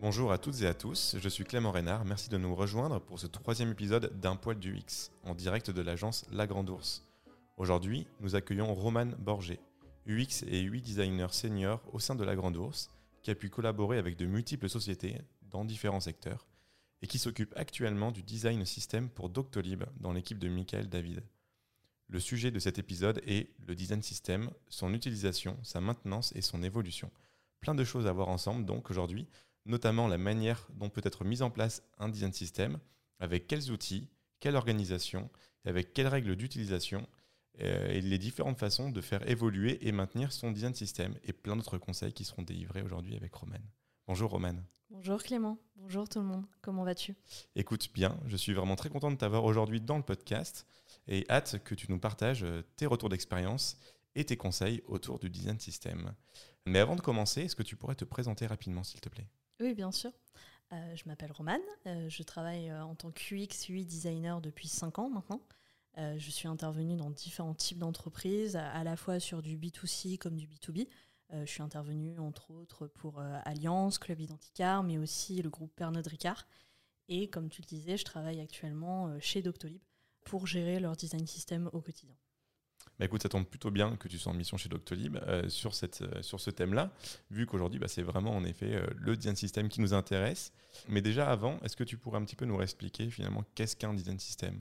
[0.00, 3.18] Bonjour à toutes et à tous, je suis Clément Reynard, merci de nous rejoindre pour
[3.18, 7.04] ce troisième épisode d'Un poil du X, en direct de l'agence La Grande Ourse.
[7.58, 9.60] Aujourd'hui, nous accueillons Roman Borgé,
[10.06, 12.90] UX et UI designer senior au sein de La Grande Ourse,
[13.22, 15.20] qui a pu collaborer avec de multiples sociétés
[15.50, 16.46] dans différents secteurs,
[17.02, 21.22] et qui s'occupe actuellement du design système pour Doctolib dans l'équipe de Michael David.
[22.10, 26.62] Le sujet de cet épisode est le design system, son utilisation, sa maintenance et son
[26.62, 27.10] évolution.
[27.60, 29.28] Plein de choses à voir ensemble donc aujourd'hui,
[29.66, 32.78] notamment la manière dont peut être mis en place un design system,
[33.18, 34.08] avec quels outils,
[34.40, 35.28] quelle organisation,
[35.66, 37.06] avec quelles règles d'utilisation,
[37.60, 41.56] euh, et les différentes façons de faire évoluer et maintenir son design system, et plein
[41.56, 43.60] d'autres conseils qui seront délivrés aujourd'hui avec Roman.
[44.06, 44.54] Bonjour Roman.
[44.88, 47.14] Bonjour Clément, bonjour tout le monde, comment vas-tu?
[47.54, 50.66] Écoute bien, je suis vraiment très content de t'avoir aujourd'hui dans le podcast
[51.08, 53.78] et hâte que tu nous partages euh, tes retours d'expérience
[54.14, 56.14] et tes conseils autour du design system.
[56.66, 59.26] Mais avant de commencer, est-ce que tu pourrais te présenter rapidement s'il te plaît?
[59.60, 60.12] Oui, bien sûr.
[60.72, 65.08] Euh, je m'appelle Romane, euh, je travaille en tant qu'UX, UI designer depuis 5 ans
[65.08, 65.40] maintenant.
[65.96, 70.46] je suis intervenue dans différents types d'entreprises, à la fois sur du B2C comme du
[70.46, 70.86] B2B.
[71.32, 76.46] je suis intervenue entre autres pour Alliance, Club Identicar, mais aussi le groupe Pernod Ricard.
[77.08, 79.80] Et comme tu le disais, je travaille actuellement chez Doctolib
[80.28, 82.14] pour gérer leur design system au quotidien.
[82.98, 85.74] Bah écoute, ça tombe plutôt bien que tu sois en mission chez Doctolib euh, sur,
[85.74, 86.90] cette, euh, sur ce thème-là,
[87.30, 90.52] vu qu'aujourd'hui, bah, c'est vraiment en effet euh, le design system qui nous intéresse.
[90.88, 93.94] Mais déjà avant, est-ce que tu pourrais un petit peu nous expliquer finalement qu'est-ce qu'un
[93.94, 94.60] design system?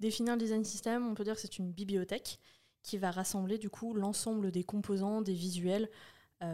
[0.00, 2.38] Définir le design system, on peut dire que c'est une bibliothèque
[2.82, 5.90] qui va rassembler du coup l'ensemble des composants, des visuels,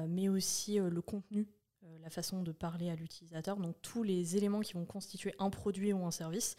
[0.08, 1.46] mais aussi le contenu,
[2.02, 5.92] la façon de parler à l'utilisateur, donc tous les éléments qui vont constituer un produit
[5.92, 6.56] ou un service.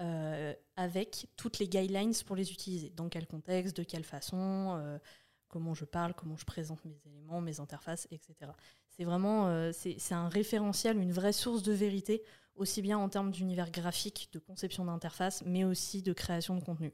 [0.00, 2.90] Euh, avec toutes les guidelines pour les utiliser.
[2.90, 4.98] Dans quel contexte, de quelle façon, euh,
[5.46, 8.50] comment je parle, comment je présente mes éléments, mes interfaces, etc.
[8.88, 12.24] C'est vraiment euh, c'est un référentiel, une vraie source de vérité,
[12.56, 16.92] aussi bien en termes d'univers graphique, de conception d'interface, mais aussi de création de contenu.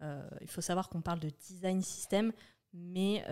[0.00, 2.32] il faut savoir qu'on parle de design system,
[2.72, 3.24] mais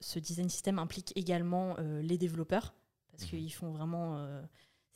[0.00, 2.72] ce design system implique également les développeurs,
[3.10, 3.26] parce mmh.
[3.26, 4.42] qu'ils font vraiment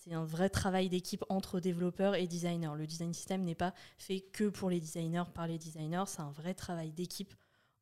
[0.06, 2.70] c'est un vrai travail d'équipe entre développeurs et designers.
[2.76, 6.30] Le design system n'est pas fait que pour les designers, par les designers, c'est un
[6.30, 7.34] vrai travail d'équipe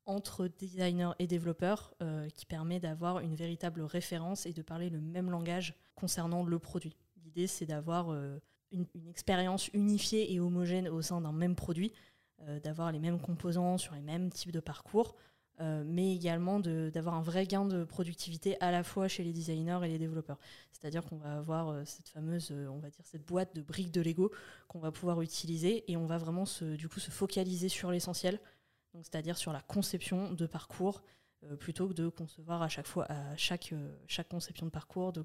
[0.07, 5.01] entre designers et développeurs euh, qui permet d'avoir une véritable référence et de parler le
[5.01, 6.97] même langage concernant le produit.
[7.25, 8.39] L'idée, c'est d'avoir euh,
[8.73, 11.93] une, expérience unifiée et homogène au sein d'un même produit,
[12.43, 15.15] euh, d'avoir les mêmes composants sur les mêmes types de parcours,
[15.61, 19.79] euh, mais également d'avoir un vrai gain de productivité à la fois chez les designers
[19.85, 20.39] et les développeurs.
[20.73, 23.93] C'est-à-dire qu'on va avoir euh, cette fameuse, euh, on va dire, cette boîte de briques
[23.93, 24.33] de Lego
[24.67, 28.41] qu'on va pouvoir utiliser et on va vraiment se, du coup se focaliser sur l'essentiel,
[28.95, 31.03] c'est-à-dire sur la conception de parcours
[31.59, 33.75] plutôt que de concevoir à chaque fois, à chaque,
[34.07, 35.25] chaque conception de parcours, de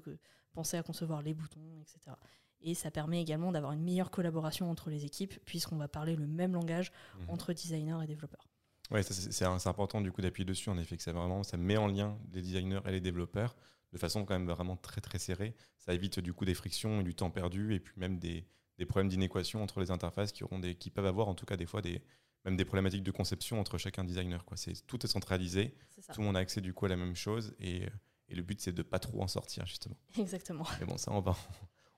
[0.52, 2.14] penser à concevoir les boutons, etc.
[2.60, 6.26] Et ça permet également d'avoir une meilleure collaboration entre les équipes puisqu'on va parler le
[6.26, 7.30] même langage mmh.
[7.30, 8.50] entre designers et développeurs.
[8.90, 11.86] Oui, c'est important du coup d'appuyer dessus, en effet, que ça, vraiment, ça met en
[11.86, 13.54] lien les designers et les développeurs
[13.92, 15.54] de façon quand même vraiment très très serrée.
[15.78, 18.46] Ça évite du coup des frictions et du temps perdu et puis même des,
[18.78, 21.56] des problèmes d'inéquation entre les interfaces qui, auront des, qui peuvent avoir en tout cas
[21.56, 22.02] des fois des,
[22.44, 24.44] même des problématiques de conception entre chacun designer.
[24.44, 24.56] Quoi.
[24.56, 25.74] C'est, tout est centralisé,
[26.12, 27.86] tout le monde a accès du coup à la même chose et,
[28.28, 29.96] et le but c'est de pas trop en sortir justement.
[30.18, 30.66] Exactement.
[30.78, 31.36] Mais bon, ça on va,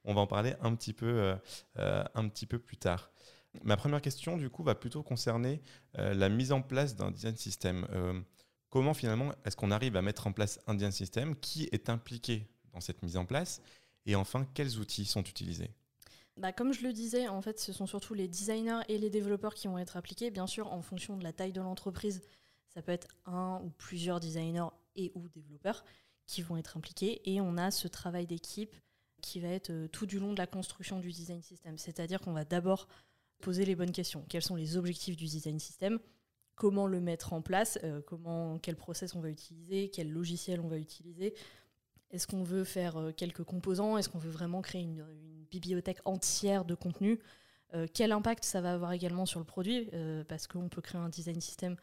[0.04, 1.36] on va en parler un petit peu, euh,
[1.78, 3.10] euh, un petit peu plus tard.
[3.62, 5.60] Ma première question, du coup, va plutôt concerner
[5.98, 7.86] euh, la mise en place d'un design system.
[7.90, 8.20] Euh,
[8.70, 12.48] comment finalement est-ce qu'on arrive à mettre en place un design system Qui est impliqué
[12.72, 13.60] dans cette mise en place
[14.06, 15.70] Et enfin, quels outils sont utilisés?
[16.38, 19.54] Bah, comme je le disais, en fait, ce sont surtout les designers et les développeurs
[19.54, 20.30] qui vont être appliqués.
[20.30, 22.22] Bien sûr, en fonction de la taille de l'entreprise,
[22.68, 25.84] ça peut être un ou plusieurs designers et ou développeurs
[26.26, 27.20] qui vont être impliqués.
[27.30, 28.74] Et on a ce travail d'équipe
[29.20, 31.76] qui va être euh, tout du long de la construction du design system.
[31.76, 32.88] C'est-à-dire qu'on va d'abord
[33.42, 34.24] poser les bonnes questions.
[34.30, 35.98] Quels sont les objectifs du design system?
[36.54, 37.78] Comment le mettre en place?
[37.82, 39.90] Euh, comment, Quel process on va utiliser?
[39.90, 41.34] Quel logiciel on va utiliser?
[42.10, 43.98] Est-ce qu'on veut faire euh, quelques composants?
[43.98, 45.04] Est-ce qu'on veut vraiment créer une,
[45.50, 47.18] bibliothèque entière de contenu?
[47.74, 49.90] Euh, Quel impact ça va avoir également sur le produit?
[50.28, 51.76] Parce qu'on peut créer un design system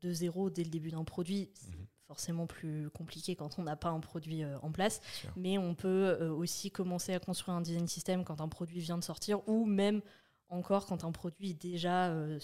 [0.00, 1.50] de zéro dès le début d'un produit.
[1.52, 1.86] C'est mhm.
[2.06, 5.00] forcément plus compliqué quand on n'a pas un produit en place.
[5.36, 9.04] Mais on peut aussi commencer à construire un design system quand un produit vient de
[9.04, 10.00] sortir ou même
[10.48, 12.38] encore quand un produit est déjà, euh,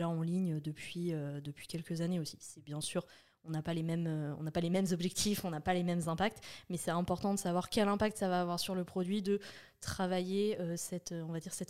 [0.00, 2.38] en ligne depuis, euh, depuis quelques années aussi.
[2.40, 3.06] C'est bien sûr,
[3.44, 5.74] on n'a pas, les mêmes, euh, on n'a pas les mêmes objectifs, on n'a pas
[5.74, 8.84] les mêmes impacts, mais c'est important de savoir quel impact ça va avoir sur le
[8.84, 9.40] produit, de
[9.80, 11.14] travailler cette,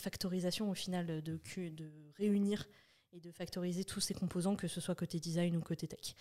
[0.01, 1.41] factorisation au final, de
[2.17, 2.67] réunir
[3.13, 6.15] et de factoriser tous ces composants, que ce soit côté design ou côté tech.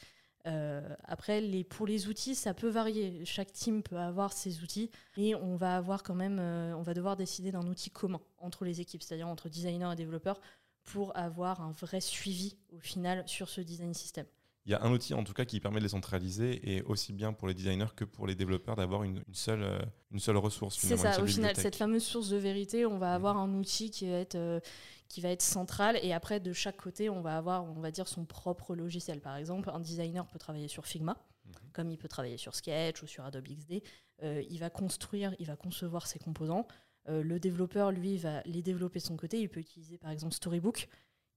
[0.45, 3.23] Euh, après, pour les outils, ça peut varier.
[3.25, 6.93] Chaque team peut avoir ses outils, et on va avoir quand même, euh, on va
[6.93, 10.41] devoir décider d'un outil commun entre les équipes, c'est-à-dire entre designers et développeurs,
[10.83, 14.25] pour avoir un vrai suivi au final sur ce design system
[14.65, 17.11] il y a un outil en tout cas qui permet de les centraliser et aussi
[17.11, 19.79] bien pour les designers que pour les développeurs d'avoir une, seule, euh,
[20.11, 20.77] une seule ressource.
[20.79, 23.15] C'est ça, au final, cette fameuse source de vérité, on va mmh.
[23.15, 24.61] avoir un outil qui va, être, euh,
[25.09, 28.07] qui va être central et après de chaque côté, on va avoir, on va dire,
[28.07, 29.19] son propre logiciel.
[29.19, 31.51] Par exemple, un designer peut travailler sur Figma, mmh.
[31.73, 33.83] comme il peut travailler sur Sketch ou sur Adobe XD.
[34.21, 36.67] Euh, il va construire, il va concevoir ses composants.
[37.07, 39.41] le développeur, lui, va les développer de son côté.
[39.41, 40.87] Il peut utiliser par exemple Storybook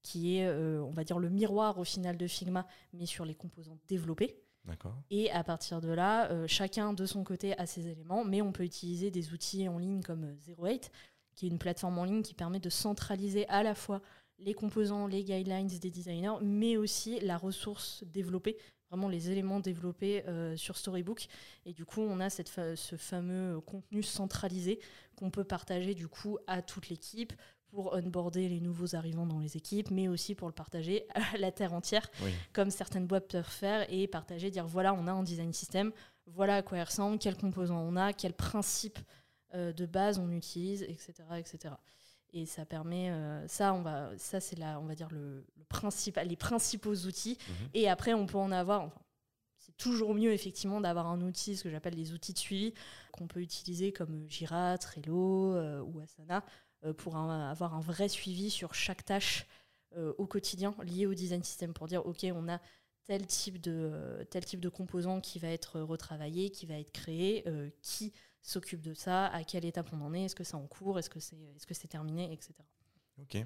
[0.02, 3.34] qui est, euh, on va dire, le miroir au final de Figma, mais sur les
[3.34, 4.42] composants développés.
[5.10, 8.52] Et à partir de là, euh, chacun de son côté a ses éléments, mais on
[8.52, 10.90] peut utiliser des outils en ligne comme 08,
[11.34, 14.02] qui est une plateforme en ligne qui permet de centraliser à la fois
[14.38, 18.58] les composants, les guidelines des designers, mais aussi la ressource développée,
[18.90, 21.26] vraiment les éléments développés euh, sur Storybook.
[21.64, 24.80] Et du coup, on a cette ce fameux contenu centralisé
[25.16, 27.32] qu'on peut partager du coup à toute l'équipe,
[27.76, 31.52] pour onboarder les nouveaux arrivants dans les équipes, mais aussi pour le partager à la
[31.52, 32.08] terre entière,
[32.54, 35.92] comme certaines boîtes peuvent faire, et partager, dire voilà, on a un design system,
[36.26, 38.98] voilà à quoi il ressemble, quels composants on a, quels principes
[39.54, 41.12] euh, de base on utilise, etc.
[41.36, 41.74] etc.
[42.32, 46.28] Et ça permet, euh, ça, on va, ça c'est là, on va dire le, principal,
[46.28, 47.36] les principaux outils.
[47.46, 47.68] Mhm.
[47.74, 48.84] Et après, on peut en avoir.
[48.84, 49.00] Enfin,
[49.58, 52.72] c'est toujours mieux effectivement d'avoir un outil, ce que j'appelle les outils de suivi,
[53.12, 56.44] qu'on peut utiliser comme Jira, Trello euh, ou Asana,
[56.84, 59.46] euh, pour avoir un vrai suivi sur chaque tâche
[59.96, 62.60] euh, au quotidien liée au design system pour dire ok on a
[63.04, 67.44] tel type de tel type de composant qui va être retravaillé, qui va être créé,
[67.46, 68.12] euh, qui
[68.42, 71.08] s'occupe de ça, à quelle étape on en est, est-ce que c'est en cours, est-ce
[71.08, 72.54] que c'est est-ce que c'est terminé, etc.
[73.20, 73.38] Ok.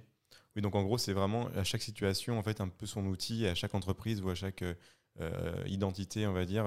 [0.56, 3.46] Oui, donc en gros, c'est vraiment à chaque situation, en fait, un peu son outil,
[3.46, 4.64] à chaque entreprise ou à chaque
[5.66, 6.64] identité, on va dire,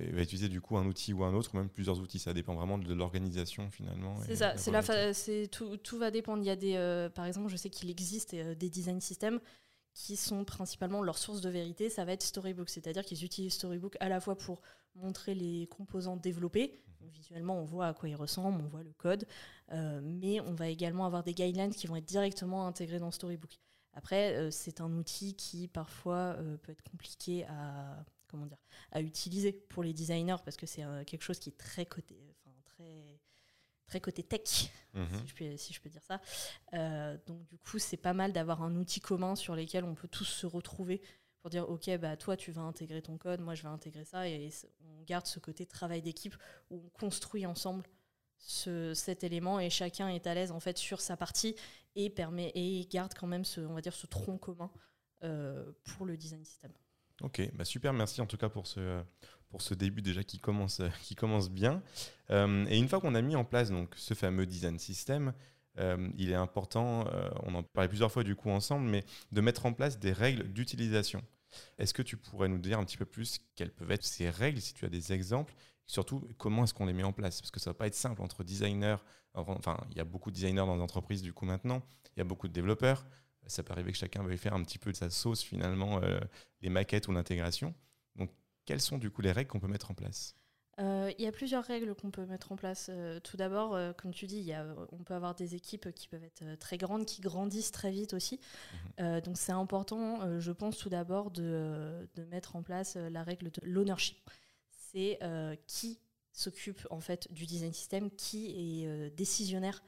[0.00, 2.18] il va utiliser du coup un outil ou un autre, ou même plusieurs outils.
[2.18, 4.16] Ça dépend vraiment de l'organisation finalement.
[4.24, 6.42] C'est ça, c'est la c'est tout, tout, va dépendre.
[6.42, 9.40] Il y a des, euh, par exemple, je sais qu'il existe euh, des design systems
[9.92, 11.90] qui sont principalement leur source de vérité.
[11.90, 14.62] Ça va être Storybook, c'est-à-dire qu'ils utilisent Storybook à la fois pour
[14.94, 16.80] montrer les composants développés.
[17.02, 17.10] Mhm.
[17.10, 19.26] visuellement, on voit à quoi ils ressemblent, on voit le code,
[19.72, 23.58] euh, mais on va également avoir des guidelines qui vont être directement intégrés dans Storybook.
[23.92, 28.58] Après, c'est un outil qui parfois peut être compliqué à comment dire,
[28.90, 32.56] à utiliser pour les designers parce que c'est quelque chose qui est très côté, enfin,
[32.64, 33.20] très,
[33.86, 35.06] très côté tech, mhm.
[35.56, 36.20] si, je peux, dire ça.
[36.72, 40.08] Euh, donc du coup, c'est pas mal d'avoir un outil commun sur lequel on peut
[40.08, 41.02] tous se retrouver
[41.42, 44.28] pour dire ok bah toi tu vas intégrer ton code, moi je vais intégrer ça
[44.28, 44.48] et
[44.84, 46.36] on garde ce côté travail d'équipe
[46.70, 47.84] où on construit ensemble
[48.38, 51.56] ce, cet élément et chacun est à l'aise en fait sur sa partie
[51.96, 54.70] et permet et garde quand même ce on va dire ce tronc commun
[55.24, 56.72] euh, pour le design system.
[57.22, 59.00] Ok, bah super, merci en tout cas pour ce,
[59.48, 61.82] pour ce début déjà qui commence, qui commence bien.
[62.30, 65.32] Euh, et une fois qu'on a mis en place donc, ce fameux design system,
[65.78, 69.40] euh, il est important, euh, on en parlait plusieurs fois du coup ensemble, mais de
[69.40, 71.22] mettre en place des règles d'utilisation.
[71.78, 74.60] Est-ce que tu pourrais nous dire un petit peu plus quelles peuvent être ces règles,
[74.60, 75.54] si tu as des exemples,
[75.86, 77.40] surtout comment est-ce qu'on les met en place?
[77.40, 78.96] Parce que ça ne va pas être simple entre designers,
[79.34, 81.82] enfin il y a beaucoup de designers dans les entreprises du coup maintenant,
[82.16, 83.06] il y a beaucoup de développeurs,
[83.46, 86.20] ça peut arriver que chacun veuille faire un petit peu de sa sauce finalement, euh,
[86.60, 87.74] les maquettes ou l'intégration.
[88.16, 88.30] Donc,
[88.64, 90.36] quelles sont du coup les règles qu'on peut mettre en place?
[90.80, 92.88] Euh, il y a plusieurs règles qu'on peut mettre en place.
[92.90, 96.24] Euh, tout d'abord, comme tu dis, y a, on peut avoir des équipes qui peuvent
[96.24, 98.40] être très grandes, qui grandissent très vite aussi.
[98.98, 99.20] Mhm.
[99.20, 103.60] donc c'est important, je pense tout d'abord, de, de, mettre en place la règle de
[103.64, 104.18] l'ownership.
[104.70, 105.18] C'est
[105.66, 105.98] qui
[106.32, 109.82] s'occupe en fait du design system, qui est décisionnaire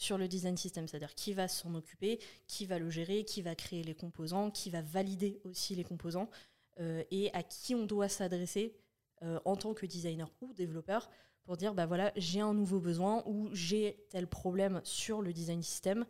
[0.00, 3.54] sur le design system, c'est-à-dire qui va s'en occuper, qui va le gérer, qui va
[3.54, 6.30] créer les composants, qui va valider aussi les composants,
[6.80, 8.74] euh, et à qui on doit s'adresser
[9.22, 11.10] euh, en tant que designer ou développeur
[11.44, 15.62] pour dire bah voilà j'ai un nouveau besoin ou j'ai tel problème sur le design
[15.62, 16.06] system, mhm.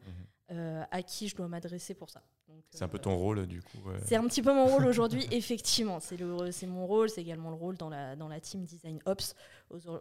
[0.53, 2.23] euh, à qui je dois m'adresser pour ça.
[2.71, 3.79] C'est un peu ton rôle du coup.
[4.05, 5.99] C'est un petit peu mon rôle aujourd'hui, effectivement.
[6.01, 9.35] C'est mon rôle, c'est également le rôle dans la, dans la team Design Ops.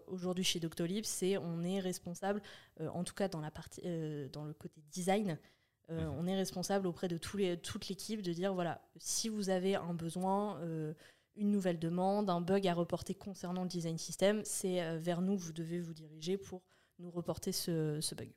[0.07, 2.41] Aujourd'hui chez Doctolib, c'est on est responsable,
[2.81, 5.37] euh, en tout cas dans, la partie, euh, dans le côté design,
[5.89, 6.15] euh, mhm.
[6.19, 9.75] on est responsable auprès de tous les, toute l'équipe de dire voilà, si vous avez
[9.75, 10.59] un besoin,
[11.35, 15.41] une nouvelle demande, un bug à reporter concernant le design system, c'est vers nous que
[15.41, 16.61] vous devez vous diriger pour
[16.97, 18.29] nous reporter ce, ce bug.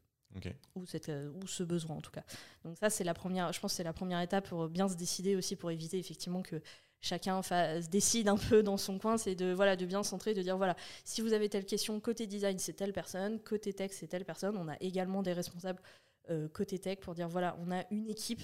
[0.75, 2.25] Ou, cette, euh, ou ce besoin en tout cas.
[2.65, 5.37] Donc ça c'est la première, je pense c'est la première étape pour bien se décider
[5.37, 6.61] aussi pour éviter effectivement que
[7.01, 10.43] chacun se décide un peu dans son coin, c'est de voilà de bien centrer, de
[10.43, 14.07] dire voilà si vous avez telle question côté design c'est telle personne, côté tech c'est
[14.07, 14.57] telle personne.
[14.57, 15.83] On a également des responsables
[16.31, 18.43] euh, côté tech pour dire voilà on a une équipe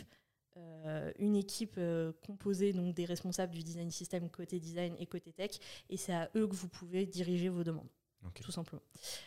[1.20, 1.78] une équipe
[2.26, 5.52] composée donc des responsables du design system côté design et côté tech,
[5.88, 7.88] et c'est à eux que vous pouvez diriger vos demandes.
[8.42, 8.82] Tout simplement.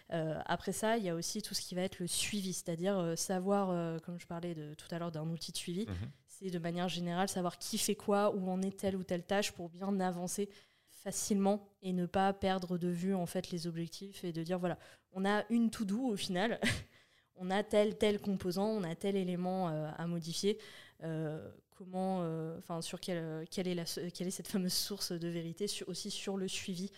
[0.09, 4.01] après ça, il y a aussi tout ce qui va être le suivi, c'est-à-dire savoir,
[4.01, 6.11] comme je parlais de, tout à l'heure d'un outil de suivi, mhm.
[6.27, 9.51] c'est de manière générale savoir qui fait quoi, où en est telle ou telle tâche
[9.51, 10.49] pour bien avancer
[11.03, 14.77] facilement et ne pas perdre de vue en fait les objectifs et de dire voilà,
[15.13, 16.59] on a une to do au final,
[17.35, 20.59] on a tel tel composant, on a tel élément euh, à modifier.
[21.03, 25.27] Euh, comment, euh, enfin sur quelle, quelle, est la, quelle est cette fameuse source de
[25.27, 26.91] vérité aussi sur le suivi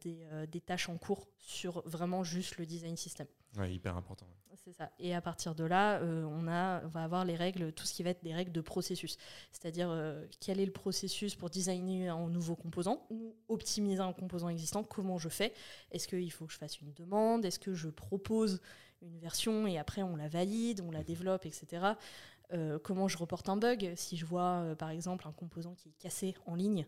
[0.00, 3.26] des, des, tâches en cours sur vraiment juste le design system.
[3.56, 4.26] Ouais, hyper important.
[4.64, 4.90] C'est ça.
[4.98, 7.92] Et à partir de là, euh, on, a, on va avoir les règles, tout ce
[7.92, 9.18] qui va être des règles de processus.
[9.52, 14.48] C'est-à-dire euh, quel est le processus pour designer un nouveau composant ou optimiser un composant
[14.48, 15.52] existant, comment je fais?
[15.90, 17.44] Est-ce qu'il faut que je fasse une demande?
[17.44, 18.60] Est-ce que je propose
[19.02, 21.04] une version et après on la valide, on la mhm.
[21.04, 21.92] développe, etc.
[22.52, 23.92] Euh, comment je reporte un bug?
[23.96, 26.86] Si je vois par exemple un composant qui est cassé en ligne,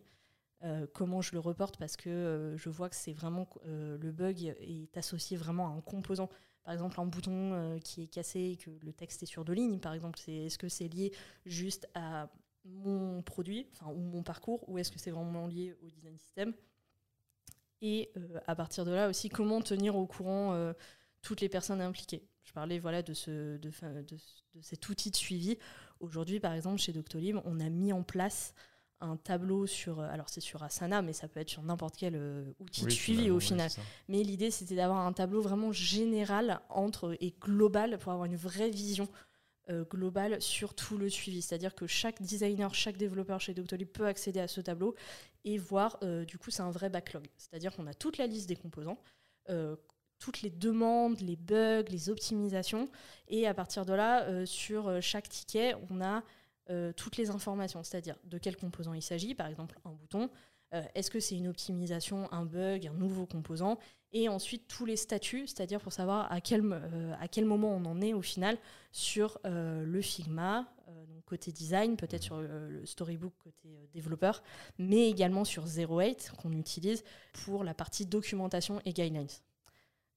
[0.93, 5.37] comment je le reporte parce que je vois que c'est vraiment le bug est associé
[5.37, 6.31] vraiment à un composant.
[6.67, 9.53] Par exemple un bouton euh, qui est cassé et que le texte est sur deux
[9.53, 11.13] lignes, par exemple, c'est, est-ce que c'est lié
[11.45, 12.29] juste à
[12.65, 16.53] mon produit enfin, ou mon parcours ou est-ce que c'est vraiment lié au design system?
[17.83, 20.73] Et euh, à partir de là aussi, comment tenir au courant euh,
[21.23, 22.27] toutes les personnes impliquées?
[22.43, 23.71] Je parlais voilà, de, ce, de,
[24.03, 25.59] de cet outil de suivi.
[26.01, 28.55] Aujourd'hui, par exemple, chez Doctolib, on a mis en place
[29.01, 32.15] un tableau sur, euh, alors c'est sur Asana, mais ça peut être sur n'importe quel
[32.17, 33.71] euh, outil de suivi au final.
[34.09, 38.71] Mais l'idée, c'était d'avoir un tableau vraiment général entre et global pour avoir une vraie
[38.71, 39.09] vision
[39.69, 41.43] euh, globale sur tout le suivi.
[41.43, 44.95] C'est-à-dire que chaque designer, chaque développeur chez Doctolib peut accéder à ce tableau
[45.45, 47.25] et voir, du coup, c'est un vrai backlog.
[47.37, 48.99] C'est-à-dire qu'on a toute la liste des composants,
[50.19, 52.91] toutes les demandes, les bugs, les optimisations,
[53.29, 56.25] et à partir de là, sur chaque ticket, on a
[56.71, 60.31] euh, toutes les informations, c'est-à-dire de quel composant il s'agit, par exemple un bouton,
[60.75, 63.79] euh, est-ce que c'est une optimisation, un bug, un nouveau composant,
[64.13, 67.85] et ensuite tous les statuts, c'est-à-dire pour savoir à quel, euh, à quel moment on
[67.85, 68.59] en est au final
[68.91, 70.67] sur le Figma,
[71.09, 74.43] donc côté design, peut-être sur le storybook côté développeur,
[74.79, 77.05] mais également sur 08 qu'on utilise
[77.45, 79.29] pour la partie documentation et guidelines.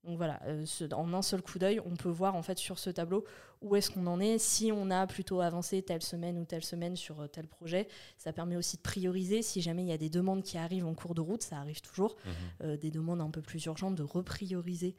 [0.04, 2.90] Donc voilà, euh, en un seul coup d'œil, on peut voir en fait sur ce
[2.90, 3.26] tableau
[3.62, 4.38] où est-ce qu'on en est.
[4.38, 7.88] Si on a plutôt avancé telle semaine ou telle semaine sur euh, tel projet,
[8.18, 9.42] ça permet aussi de prioriser.
[9.42, 11.82] Si jamais il y a des demandes qui arrivent en cours de route, ça arrive
[11.82, 12.32] toujours, mhm.
[12.64, 14.96] euh, des demandes un peu plus urgentes, de reprioriser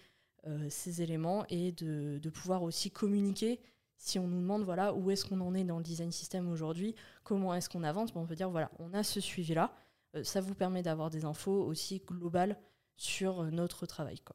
[0.70, 3.60] ces éléments et de, pouvoir aussi communiquer.
[3.98, 6.94] Si on nous demande voilà où est-ce qu'on en est dans le design system aujourd'hui,
[7.24, 9.74] comment est-ce qu'on avance, on peut dire voilà on a ce suivi là.
[10.22, 12.58] ça vous permet d'avoir des infos aussi globales
[12.96, 14.20] sur notre travail.
[14.20, 14.34] Quoi.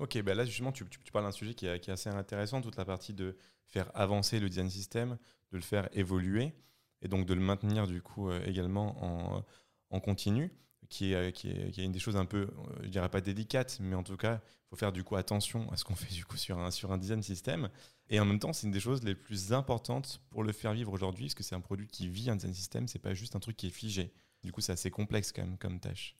[0.00, 3.12] Ok, bah là justement, tu, parles d'un sujet qui est, assez intéressant, toute la partie
[3.12, 5.18] de faire avancer le design system,
[5.52, 6.54] de le faire évoluer,
[7.02, 9.44] et donc de le maintenir du coup euh, également
[9.90, 10.52] en, continu,
[10.88, 12.48] qui est, qui, est, une des choses un peu, euh,
[12.82, 15.76] je dirais pas délicates, mais en tout cas, il faut faire du coup attention à
[15.76, 17.68] ce qu'on fait du coup sur un, sur un design system.
[18.08, 20.94] Et en même temps, c'est une des choses les plus importantes pour le faire vivre
[20.94, 23.40] aujourd'hui, parce que c'est un produit qui vit un design system, c'est pas juste un
[23.40, 24.14] truc qui est figé.
[24.42, 26.16] Du coup, c'est assez complexe quand même comme tâche.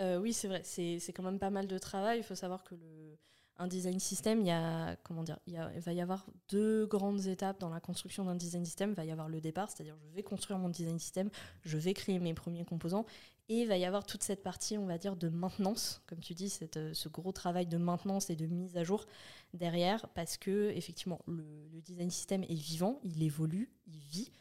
[0.00, 2.18] Euh, oui, c'est vrai, c'est quand même pas mal de travail.
[2.18, 3.18] Il faut savoir que le,
[3.58, 7.58] un design system, il, y a, comment dire, il, va y avoir deux grandes étapes
[7.58, 8.90] dans la construction d'un design system.
[8.90, 11.30] Il va y avoir le départ, c'est-à-dire je vais construire mon design system,
[11.62, 13.06] je vais créer mes premiers composants,
[13.48, 16.34] et il va y avoir toute cette partie, on va dire, de maintenance, comme tu
[16.34, 19.06] dis, cette, ce gros travail de maintenance et de mise à jour
[19.54, 24.32] derrière, parce que effectivement, le, design system est vivant, il évolue, il vit.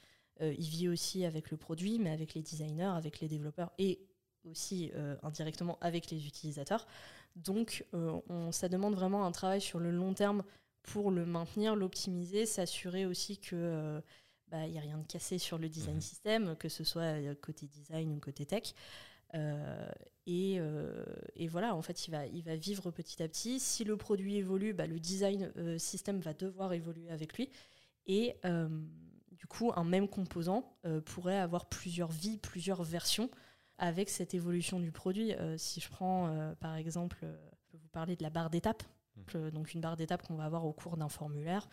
[0.41, 4.01] Euh, il vit aussi avec le produit, mais avec les designers, avec les développeurs et
[4.49, 6.87] aussi euh, indirectement avec les utilisateurs.
[7.35, 10.43] Donc euh, on, ça demande vraiment un travail sur le long terme
[10.83, 14.01] pour le maintenir, l'optimiser, s'assurer aussi que
[14.47, 16.01] il bah, n'y a rien de cassé sur le design mhm.
[16.01, 18.73] system, que ce soit euh, côté design ou côté tech.
[20.27, 20.59] et,
[21.35, 23.59] et, voilà, en fait, il va, il va vivre petit à petit.
[23.59, 27.49] Si le produit évolue, bah, le design system va devoir évoluer avec lui.
[28.05, 28.37] Et
[29.31, 33.29] du coup, un même composant pourrait avoir plusieurs vies, plusieurs versions
[33.77, 35.33] avec cette évolution du produit.
[35.33, 38.49] Euh, si je prends euh, par exemple, euh, je peux vous parler de la barre
[38.49, 38.83] d'étape,
[39.15, 39.49] mmh.
[39.49, 41.67] donc une barre d'étape qu'on va avoir au cours d'un formulaire.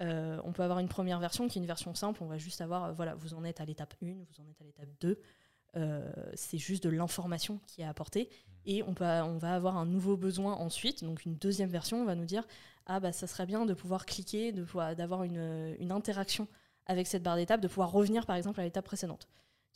[0.00, 2.94] on peut avoir une première version qui est une version simple, on va juste avoir,
[2.94, 5.20] voilà, vous en êtes à l'étape 1, vous en êtes à l'étape 2.
[6.34, 8.24] c'est juste de l'information qui est apportée.
[8.24, 8.52] Mmh.
[8.66, 12.04] Et on, peut, on va avoir un nouveau besoin ensuite, donc une deuxième version, on
[12.04, 12.44] va nous dire,
[12.86, 16.48] ah bah ça serait bien de pouvoir cliquer, d'avoir une, une interaction
[16.86, 19.28] avec cette barre d'étape, de pouvoir revenir par exemple à l'étape précédente.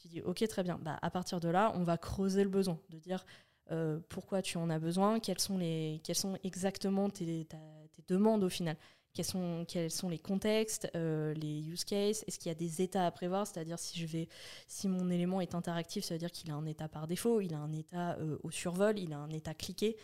[0.03, 0.81] Tu dis, ok, très bien.
[0.83, 3.25] Bah, à partir de là, on va creuser le besoin, de dire
[3.71, 8.43] euh, pourquoi tu en as besoin, quelles sont, les, quelles sont exactement tes, tes, demandes
[8.43, 8.77] au final,
[9.15, 12.83] quels sont, quels sont les contextes, euh, les use cases, est-ce qu'il y a des
[12.83, 14.29] états à prévoir, c'est-à-dire si, je vais,
[14.67, 17.55] si mon élément est interactif, ça veut dire qu'il a un état par défaut, il
[17.55, 19.97] a un état euh, au survol, il a un état cliqué,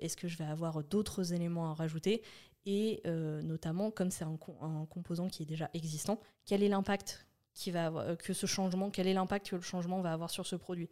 [0.00, 2.24] est-ce que je vais avoir d'autres éléments à rajouter
[2.66, 3.00] et
[3.44, 7.27] notamment comme c'est un, un, composant qui est déjà existant, quel est l'impact
[7.58, 10.46] qui va avoir, que ce changement, quel est l'impact que le changement va avoir sur
[10.46, 10.88] ce produit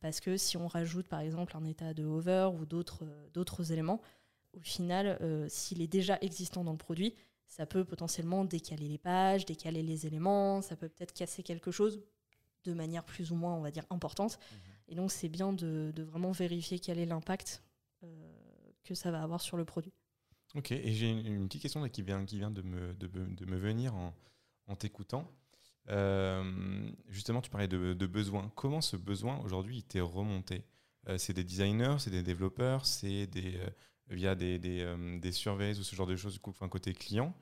[0.00, 4.00] Parce que si on rajoute par exemple un état de hover ou d'autres éléments,
[4.52, 7.14] au final, euh, s'il est déjà existant dans le produit,
[7.46, 12.00] ça peut potentiellement décaler les pages, décaler les éléments, ça peut peut-être casser quelque chose
[12.64, 14.38] de manière plus ou moins, on va dire, importante.
[14.38, 14.58] Mhm.
[14.88, 17.62] Et donc, c'est bien de, vraiment vérifier quel est l'impact
[18.02, 18.32] euh,
[18.84, 19.92] que ça va avoir sur le produit.
[20.54, 23.94] Ok, et j'ai une, petite question qui vient, qui vient de, me, de, me venir
[23.94, 25.30] en, t'écoutant.
[25.88, 28.50] Euh, justement, tu parlais de, besoin.
[28.54, 30.64] Comment ce besoin aujourd'hui t'est remonté?
[31.16, 33.58] C'est des designers, c'est des développeurs, c'est des,
[34.10, 37.34] via des, des, euh, surveys ou ce genre de choses, du coup, enfin, côté client.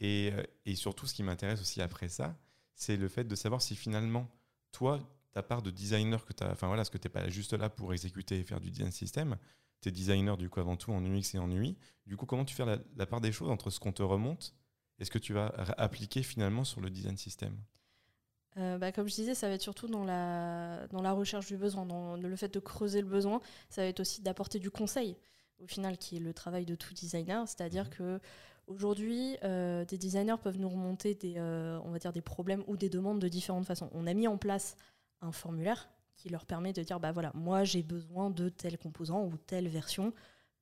[0.00, 2.36] Et, euh, surtout, ce qui m'intéresse aussi après ça,
[2.74, 4.28] c'est le fait de savoir si finalement,
[4.70, 5.00] toi,
[5.32, 7.68] ta part de designer que tu enfin voilà, ce que tu n'es pas juste là
[7.68, 9.36] pour exécuter et faire du design system,
[9.80, 11.76] tu es designer du coup avant tout en UX et en UI.
[12.06, 12.64] Du coup, comment tu fais
[12.96, 14.54] la, part des choses entre ce qu'on te remonte
[14.98, 15.46] et ce que tu vas
[15.78, 17.56] appliquer finalement sur le design system?
[18.58, 21.56] Euh, bah, comme je disais, ça va être surtout dans la, dans la recherche du
[21.56, 23.40] besoin, dans le fait de creuser le besoin.
[23.70, 25.16] Ça va être aussi d'apporter du conseil
[25.62, 27.46] au final, qui est le travail de tout designer.
[27.48, 27.90] C'est-à-dire mhm.
[27.90, 28.20] que
[28.66, 32.76] aujourd'hui, euh, des designers peuvent nous remonter des, euh, on va dire des problèmes ou
[32.76, 33.88] des demandes de différentes façons.
[33.92, 34.76] On a mis en place
[35.20, 39.24] un formulaire qui leur permet de dire, bah voilà, moi j'ai besoin de tel composant
[39.24, 40.12] ou telle version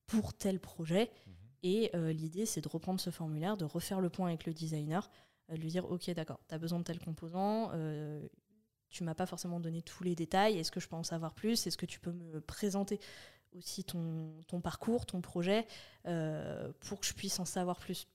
[0.06, 1.11] pour tel projet.
[1.26, 1.35] Mhm.
[1.62, 5.11] Et l'idée, c'est de reprendre ce formulaire, de refaire le point avec le designer, de
[5.57, 7.73] lui dire, ok, d'accord, tu as besoin de tel composant,
[8.90, 11.66] tu m'as pas forcément donné tous les détails, est-ce que je peux en savoir plus
[11.66, 13.00] Est-ce que tu peux me présenter
[13.57, 15.66] aussi ton, ton parcours, ton projet,
[16.07, 18.07] euh, pour que je puisse en savoir plus.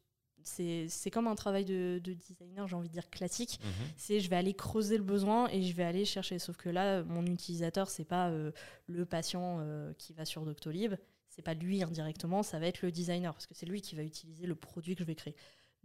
[0.43, 3.59] C'est comme un travail de, designer, j'ai envie de dire classique.
[3.63, 3.71] Mhm.
[3.97, 6.37] C'est je vais aller creuser le besoin et je vais aller chercher.
[6.37, 8.51] Sauf que là, mon utilisateur, c'est pas euh,
[8.85, 10.93] le patient euh, qui va sur Doctolib,
[11.29, 14.03] c'est pas lui indirectement, ça va être le designer parce que c'est lui qui va
[14.03, 15.35] utiliser le produit que je vais créer.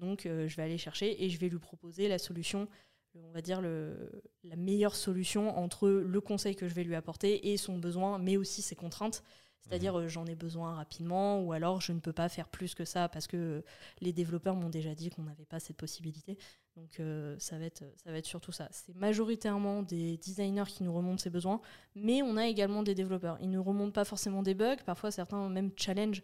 [0.01, 2.67] Donc, je vais aller chercher et je vais lui proposer la solution
[3.15, 7.53] on va dire, le, la meilleure solution entre le conseil que je vais lui apporter
[7.53, 9.23] et son besoin, mais aussi ses contraintes.
[9.61, 10.05] C'est-à-dire, mhm.
[10.05, 13.09] euh, j'en ai besoin rapidement, ou alors je ne peux pas faire plus que ça
[13.09, 13.63] parce que
[14.01, 16.39] les développeurs m'ont déjà dit qu'on n'avait pas cette possibilité.
[16.77, 18.69] Donc, euh, ça, va être, ça va être surtout ça.
[18.71, 21.61] C'est majoritairement des designers qui nous remontent ces besoins,
[21.95, 23.37] mais on a également des développeurs.
[23.41, 26.23] Ils ne remontent pas forcément des bugs, parfois certains même challenge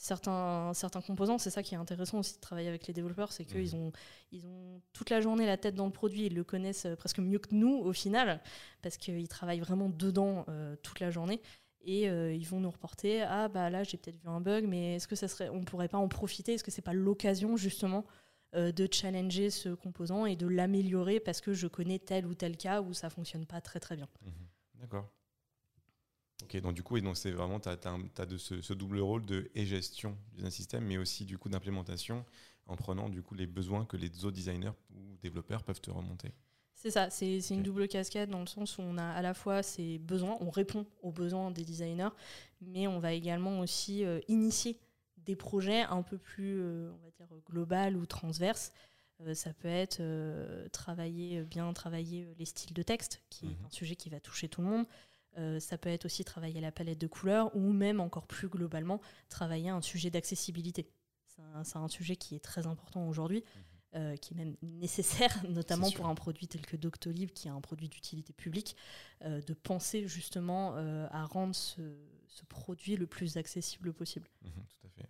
[0.00, 1.38] certains, certains composants.
[1.38, 3.82] C'est ça qui est intéressant aussi de travailler avec les développeurs, c'est qu'ils mhm.
[3.82, 3.92] ont,
[4.32, 7.18] ils ont toute la journée la tête dans le produit, ils le connaissent euh, presque
[7.18, 8.40] mieux que nous au final,
[8.82, 10.46] parce qu'ils travaillent vraiment dedans
[10.82, 11.40] toute la journée
[11.82, 14.96] et euh, ils vont nous reporter ah bah là j'ai peut-être vu un bug mais
[14.96, 16.54] est-ce que ça serait on pourrait pas en profiter?
[16.54, 18.04] Est-ce que c'est pas l'occasion justement
[18.54, 22.56] euh, de challenger ce composant et de l'améliorer parce que je connais tel ou tel
[22.56, 24.32] cas où ça fonctionne pas très très bien mhm.
[24.80, 25.10] d'accord
[26.42, 29.50] ok donc du coup et donc c'est vraiment tu as, de ce, double rôle de
[29.54, 32.24] et gestion d'un système mais aussi du coup d'implémentation
[32.66, 36.32] en prenant du coup les besoins que les autres designers ou développeurs peuvent te remonter
[36.82, 39.62] c'est ça, c'est une double cascade dans le sens où on a à la fois
[39.62, 42.08] ces besoins, on répond aux besoins des designers,
[42.62, 44.80] mais on va également aussi euh, initier
[45.18, 48.72] des projets un peu plus, euh, on va dire, global ou transverses.
[49.20, 50.00] Euh, ça peut être
[50.72, 53.66] travailler, bien travailler les styles de texte, qui est mhm.
[53.66, 54.86] un sujet qui va toucher tout le monde.
[55.58, 59.70] Ça peut être aussi travailler la palette de couleurs ou même encore plus globalement travailler
[59.70, 60.90] un sujet d'accessibilité.
[61.64, 63.44] C'est un, sujet qui est très important aujourd'hui.
[63.44, 63.62] Mhm.
[63.96, 67.60] Euh, qui est même nécessaire, notamment pour un produit tel que Doctolib, qui est un
[67.60, 68.76] produit d'utilité publique,
[69.22, 71.82] euh, de penser justement euh, à rendre ce,
[72.48, 74.28] produit le plus accessible possible.
[74.42, 75.08] Mhm, tout à fait.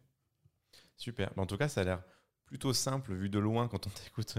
[0.96, 1.30] Super.
[1.36, 2.02] En tout cas, ça a l'air
[2.46, 4.38] plutôt simple vu de loin quand on t'écoute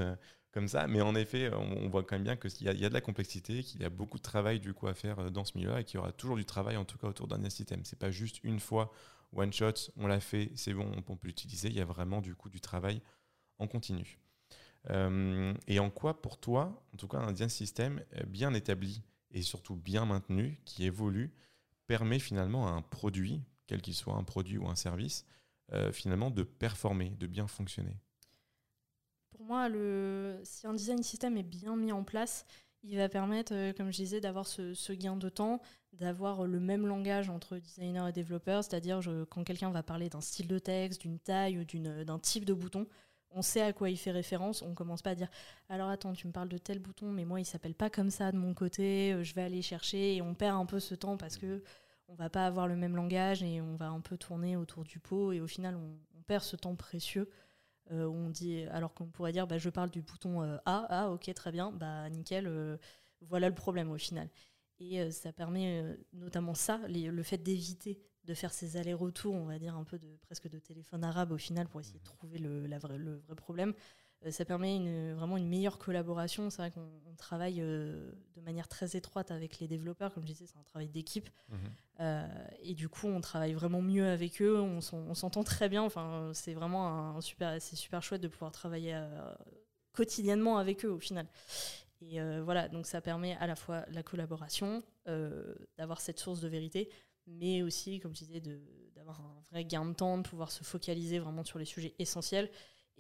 [0.52, 3.02] comme ça, mais en effet, on, voit quand même bien qu'il y, a de la
[3.02, 5.86] complexité, qu'il y a beaucoup de travail du coup à faire dans ce milieu et
[5.86, 7.86] qu'il y aura toujours du travail en tout cas autour d'un système.
[7.86, 8.92] C'est pas juste une fois
[9.34, 11.70] one shot, on l'a fait, c'est bon, on peut l'utiliser.
[11.70, 13.02] Il y a vraiment du coup du travail
[13.60, 14.20] en continu.
[14.90, 19.76] Euh, et en quoi, pour toi, en tout cas, un système bien établi et surtout
[19.76, 21.34] bien maintenu, qui évolue,
[21.88, 25.26] permet finalement à un produit, quel qu'il soit un produit ou un service,
[25.74, 27.98] euh, finalement de performer, de bien fonctionner?
[29.42, 29.70] Pour moi,
[30.44, 32.46] si un design système est bien mis en place,
[32.84, 36.86] il va permettre, euh, comme je disais, d'avoir ce, gain de temps, d'avoir le même
[36.86, 39.00] langage entre designer et développeur, c'est-à-dire
[39.32, 41.66] quand quelqu'un va parler d'un style de texte, d'une taille ou
[42.04, 42.86] d'un type de bouton,
[43.32, 45.30] on sait à quoi il fait référence, on commence pas à dire
[45.70, 48.32] alors attends, tu me parles de tel bouton, mais moi il s'appelle pas comme ça
[48.32, 51.18] de mon côté, euh, je vais aller chercher et on perd un peu ce temps
[51.18, 51.64] parce que
[52.10, 55.00] on va pas avoir le même langage et on va un peu tourner autour du
[55.00, 55.32] pot.
[55.32, 57.28] Et au final on, perd ce temps précieux
[57.92, 61.52] on dit, alors qu'on pourrait dire, bah, je parle du bouton A, ah ok, très
[61.52, 62.80] bien, bah nickel,
[63.22, 64.30] voilà le problème au final.
[64.80, 69.76] Et ça permet notamment ça, le fait d'éviter de faire ces allers-retours, on va dire
[69.76, 72.18] un peu de presque de téléphone arabe au final pour essayer de mmh.
[72.18, 73.74] trouver le, la le vrai problème.
[74.26, 76.50] Euh, ça permet une, vraiment une meilleure collaboration.
[76.50, 80.14] C'est vrai qu'on travaille euh, de manière très étroite avec les développeurs.
[80.14, 81.30] Comme je disais, c'est un travail d'équipe.
[81.50, 81.58] Mhm.
[82.02, 82.28] Euh,
[82.62, 84.60] et du coup, on travaille vraiment mieux avec eux.
[84.60, 85.84] On s'entend très bien.
[85.84, 89.00] Enfin, c'est vraiment un super, c'est super chouette de pouvoir travailler
[89.94, 91.28] quotidiennement avec eux au final.
[92.02, 94.82] Et voilà, donc ça permet à la fois la collaboration,
[95.78, 96.90] d'avoir cette source de vérité,
[97.28, 98.42] mais aussi, comme je disais,
[98.96, 102.50] d'avoir un vrai gain de temps, de pouvoir se focaliser vraiment sur les sujets essentiels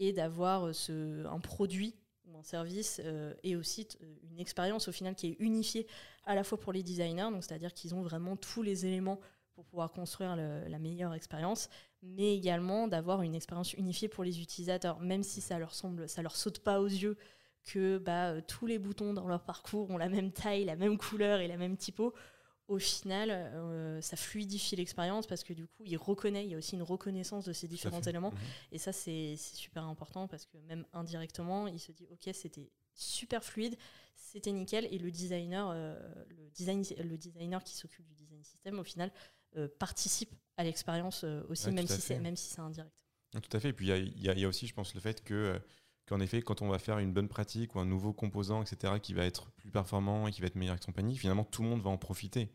[0.01, 4.91] et d'avoir euh, un produit ou un service euh, et aussi euh, une expérience au
[4.91, 5.85] final qui est unifiée
[6.25, 9.19] à la fois pour les designers, c'est-à-dire qu'ils ont vraiment tous les éléments
[9.53, 11.69] pour pouvoir construire la meilleure expérience,
[12.01, 16.21] mais également d'avoir une expérience unifiée pour les utilisateurs, même si ça leur semble, ça
[16.21, 17.17] leur saute pas aux yeux
[17.63, 21.41] que bah, tous les boutons dans leur parcours ont la même taille, la même couleur
[21.41, 22.13] et la même typo
[22.71, 26.57] au final, euh, ça fluidifie l'expérience parce que du coup, il reconnaît, il y a
[26.57, 28.31] aussi une reconnaissance de ces différents éléments.
[28.31, 28.37] Mhm.
[28.71, 33.43] Et ça, c'est super important parce que même indirectement, il se dit, OK, c'était super
[33.43, 33.75] fluide,
[34.15, 34.87] c'était nickel.
[34.89, 39.11] Et le designer, euh, le, design, le designer qui s'occupe du design system, au final,
[39.57, 43.05] euh, participe à l'expérience aussi, même, si c'est, même si c'est indirect.
[43.33, 43.69] Tout à fait.
[43.69, 45.59] Et puis, il y, y a, aussi, je pense, le fait que
[46.11, 49.13] qu'en effet, quand on va faire une bonne pratique ou un nouveau composant, etc., qui
[49.13, 51.81] va être plus performant et qui va être meilleur que compagnie, finalement, tout le monde
[51.81, 52.51] va en profiter.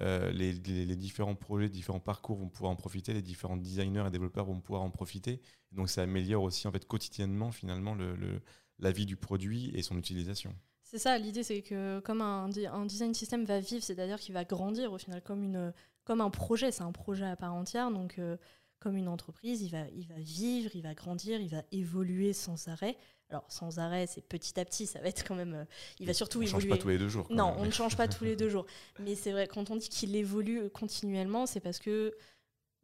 [0.00, 0.52] Euh, les,
[0.96, 4.82] différents projets, différents parcours vont pouvoir en profiter, les différents designers et développeurs vont pouvoir
[4.82, 5.40] en profiter.
[5.70, 8.42] Donc, ça améliore aussi, en fait, quotidiennement, finalement, le,
[8.80, 10.52] la vie du produit et son utilisation.
[10.82, 14.92] C'est ça, l'idée, c'est que comme un, design system va vivre, c'est-à-dire qu'il va grandir,
[14.92, 17.92] au final, comme un projet, c'est un projet à part entière.
[17.92, 18.36] Donc, euh,
[18.80, 22.68] comme une entreprise, il va, il va vivre, il va grandir, il va évoluer sans
[22.68, 22.96] arrêt.
[23.28, 25.54] Alors sans arrêt, c'est petit à petit, ça va être quand même.
[25.54, 25.64] Euh,
[26.00, 26.54] il va surtout évoluer.
[26.54, 27.26] On ne change pas tous les deux jours.
[27.30, 28.66] Non, on ne change pas tous les deux jours.
[28.98, 32.16] Mais c'est vrai, quand on dit qu'il évolue continuellement, c'est parce que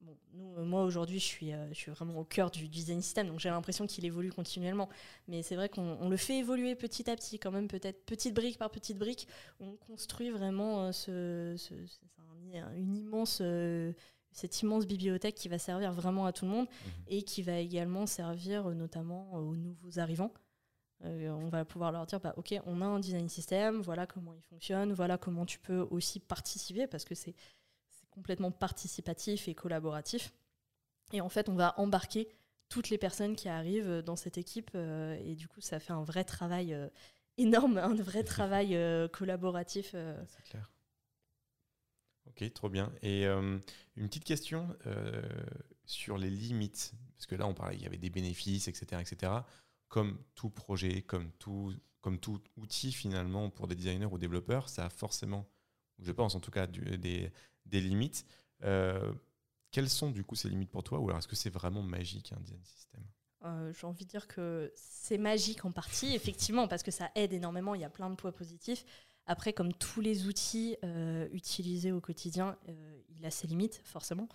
[0.02, 3.00] bon, nous, euh, moi aujourd'hui, je suis, euh, je suis vraiment au cœur du design
[3.00, 4.90] system, donc j'ai l'impression qu'il évolue continuellement.
[5.28, 8.58] Mais c'est vrai qu'on le fait évoluer petit à petit, quand même, peut-être petite brique
[8.58, 9.26] par petite brique.
[9.60, 11.56] On construit vraiment ce,
[12.76, 13.40] une immense
[14.36, 16.92] cette immense bibliothèque qui va servir vraiment à tout le monde mhm.
[17.08, 20.32] et qui va également servir euh, notamment euh, aux nouveaux arrivants.
[21.04, 24.34] Euh, on va pouvoir leur dire, bah, ok, on a un design system, voilà comment
[24.34, 27.34] il fonctionne, voilà comment tu peux aussi participer, parce que c'est
[28.10, 30.32] complètement participatif et collaboratif.
[31.12, 32.28] Et en fait, on va embarquer
[32.68, 36.24] toutes les personnes qui arrivent dans cette équipe, et du coup, ça fait un vrai
[36.24, 36.74] travail
[37.36, 38.78] énorme, un vrai travail
[39.12, 39.90] collaboratif.
[39.92, 40.70] C'est clair.
[42.36, 42.92] Ok, trop bien.
[43.02, 43.58] Et euh,
[43.96, 45.22] une petite question euh,
[45.86, 49.32] sur les limites, parce que là on parlait, il y avait des bénéfices, etc., etc.
[49.88, 51.72] Comme tout projet, comme tout,
[52.02, 55.46] comme tout outil finalement pour des designers ou développeurs, ça a forcément,
[55.98, 57.32] je pense en tout cas, des,
[57.72, 58.26] limites.
[58.64, 59.12] Euh,
[59.70, 62.32] quelles sont du coup ces limites pour toi, ou alors est-ce que c'est vraiment magique
[62.32, 63.02] un design system?
[63.78, 67.76] J'ai envie de dire que c'est magique en partie, effectivement, parce que ça aide énormément.
[67.76, 68.84] Il y a plein de points positifs.
[69.26, 74.28] Après, comme tous les outils euh, utilisés au quotidien, euh, il a ses limites, forcément.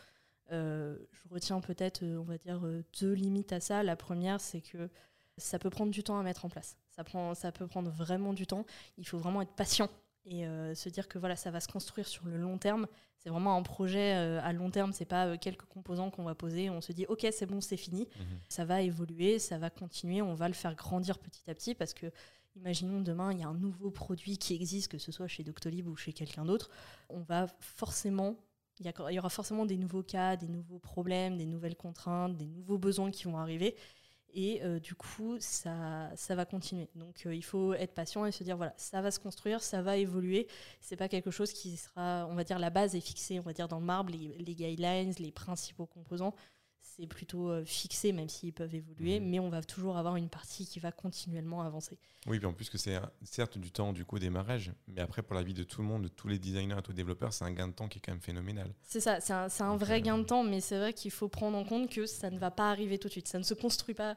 [0.52, 2.62] Euh, je retiens peut-être, on va dire,
[3.00, 3.84] deux limites à ça.
[3.84, 4.90] La première, c'est que
[5.38, 6.76] ça peut prendre du temps à mettre en place.
[6.90, 8.66] Ça, prend, ça peut prendre vraiment du temps.
[8.98, 9.90] Il faut vraiment être patient
[10.26, 10.44] et
[10.76, 12.86] se dire que voilà, ça va se construire sur le long terme.
[13.18, 14.92] C'est vraiment un projet à long terme.
[14.92, 16.70] C'est pas quelques composants qu'on va poser.
[16.70, 18.10] On se dit, ok, c'est bon, c'est fini.
[18.20, 18.26] Mhm.
[18.50, 20.22] Ça va évoluer, ça va continuer.
[20.22, 22.12] On va le faire grandir petit à petit parce que
[22.56, 25.88] Imaginons demain, il y a un nouveau produit qui existe, que ce soit chez Doctolib
[25.88, 26.70] ou chez quelqu'un d'autre.
[27.10, 28.36] On va forcément,
[28.80, 32.78] il y, aura forcément des nouveaux cas, des nouveaux problèmes, des nouvelles contraintes, des nouveaux
[32.78, 33.76] besoins qui vont arriver.
[34.34, 36.90] Et euh, du coup, ça, ça va continuer.
[36.96, 39.82] Donc, euh, il faut être patient et se dire voilà, ça va se construire, ça
[39.82, 40.48] va évoluer.
[40.80, 43.54] C'est pas quelque chose qui sera, on va dire, la base est fixée, on va
[43.54, 46.34] dire dans le marbre, les guidelines, les principaux composants
[46.96, 49.30] c'est plutôt euh, fixé, même s'ils peuvent évoluer, mhm.
[49.30, 51.98] mais on va toujours avoir une partie qui va continuellement avancer.
[52.28, 55.36] Oui, puis en plus que c'est certes du temps du coup démarrage, mais après pour
[55.36, 57.46] la vie de tout le monde, de tous les designers et tous les développeurs, c'est
[57.46, 58.74] un gain de temps qui est quand même phénoménal.
[58.84, 61.30] C'est ça, c'est un, un, vrai euh, gain de temps, mais c'est vrai qu'il faut
[61.30, 63.54] prendre en compte que ça ne va pas arriver tout de suite, ça ne se
[63.54, 64.16] construit pas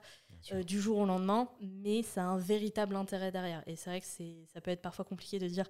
[0.52, 3.62] euh, du jour au lendemain, mais ça a un véritable intérêt derrière.
[3.66, 5.66] Et c'est vrai que ça peut être parfois compliqué de dire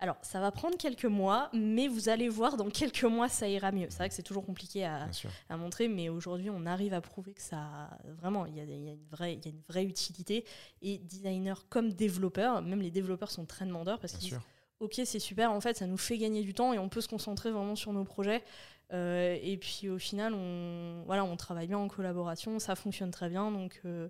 [0.00, 3.72] alors, ça va prendre quelques mois, mais vous allez voir, dans quelques mois, ça ira
[3.72, 3.88] mieux.
[3.90, 5.08] C'est vrai que c'est toujours compliqué à,
[5.50, 9.34] montrer, mais aujourd'hui, on arrive à prouver que ça, vraiment, il y, a, une vraie,
[9.34, 10.44] une utilité.
[10.82, 14.40] Et designers comme développeurs, même les développeurs sont très demandeurs parce qu'ils disent,
[14.78, 17.08] ok, c'est super, en fait, ça nous fait gagner du temps et on peut se
[17.08, 18.44] concentrer vraiment sur nos projets.
[18.92, 23.28] Euh, et puis au final, on, voilà, on travaille bien en collaboration, ça fonctionne très
[23.28, 24.08] bien, donc euh,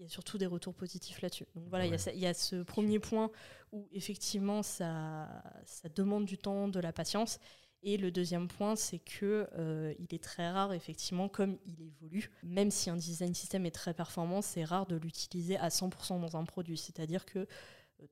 [0.00, 1.44] il y a surtout des retours positifs là-dessus.
[1.54, 3.30] Donc voilà, il y, a ce premier point
[3.70, 5.28] où effectivement ça,
[5.66, 7.38] ça demande du temps, de la patience.
[7.82, 12.30] Et le deuxième point, c'est que euh, il est très rare, effectivement, comme il évolue,
[12.42, 16.36] même si un design system est très performant, c'est rare de l'utiliser à 100% dans
[16.36, 16.78] un produit.
[16.78, 17.46] C'est-à-dire que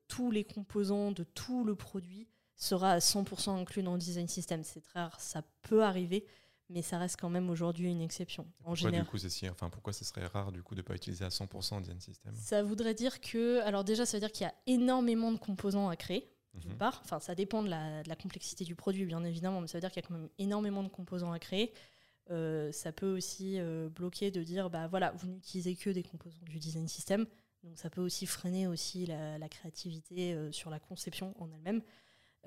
[0.07, 4.63] tous les composants de tout le produit sera à 100% inclus dans le design system.
[4.63, 6.25] C'est très rare, ça peut arriver,
[6.69, 8.47] mais ça reste quand même aujourd'hui une exception.
[8.63, 9.17] En pourquoi, du coup,
[9.51, 11.99] enfin, pourquoi ce serait rare du coup de ne pas utiliser à 100% un design
[11.99, 12.35] system?
[12.35, 15.89] Ça voudrait dire que, alors déjà, ça veut dire qu'il y a énormément de composants
[15.89, 16.31] à créer.
[16.55, 16.77] D'une mhm.
[16.77, 19.77] part, enfin, ça dépend de la, de la, complexité du produit, bien évidemment, mais ça
[19.77, 21.73] veut dire qu'il y a quand même énormément de composants à créer.
[22.31, 26.45] Euh, ça peut aussi euh, bloquer de dire, bah voilà, vous n'utilisez que des composants
[26.47, 27.25] du design system,
[27.63, 31.81] donc ça peut aussi freiner aussi la, créativité euh, sur la conception en elle-même.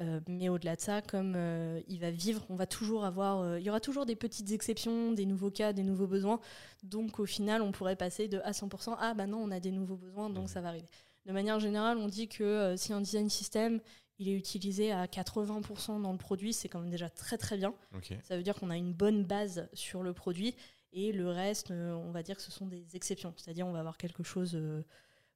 [0.00, 3.64] Euh, mais au-delà de ça, comme euh, il va vivre, on va toujours avoir, il
[3.64, 6.40] y aura toujours des petites exceptions, des nouveaux cas, des nouveaux besoins.
[6.82, 9.70] Donc au final, on pourrait passer de à 100% à bah non, on a des
[9.70, 10.48] nouveaux besoins, donc mmh.
[10.48, 10.88] ça va arriver.
[11.26, 13.80] De manière générale, on dit que si un design system
[14.18, 17.74] il est utilisé à 80% dans le produit, c'est quand même déjà très très bien.
[18.22, 20.54] Ça veut dire qu'on a une bonne base sur le produit
[20.92, 23.34] et le reste, on va dire que ce sont des exceptions.
[23.36, 24.56] C'est-à-dire on va avoir quelque chose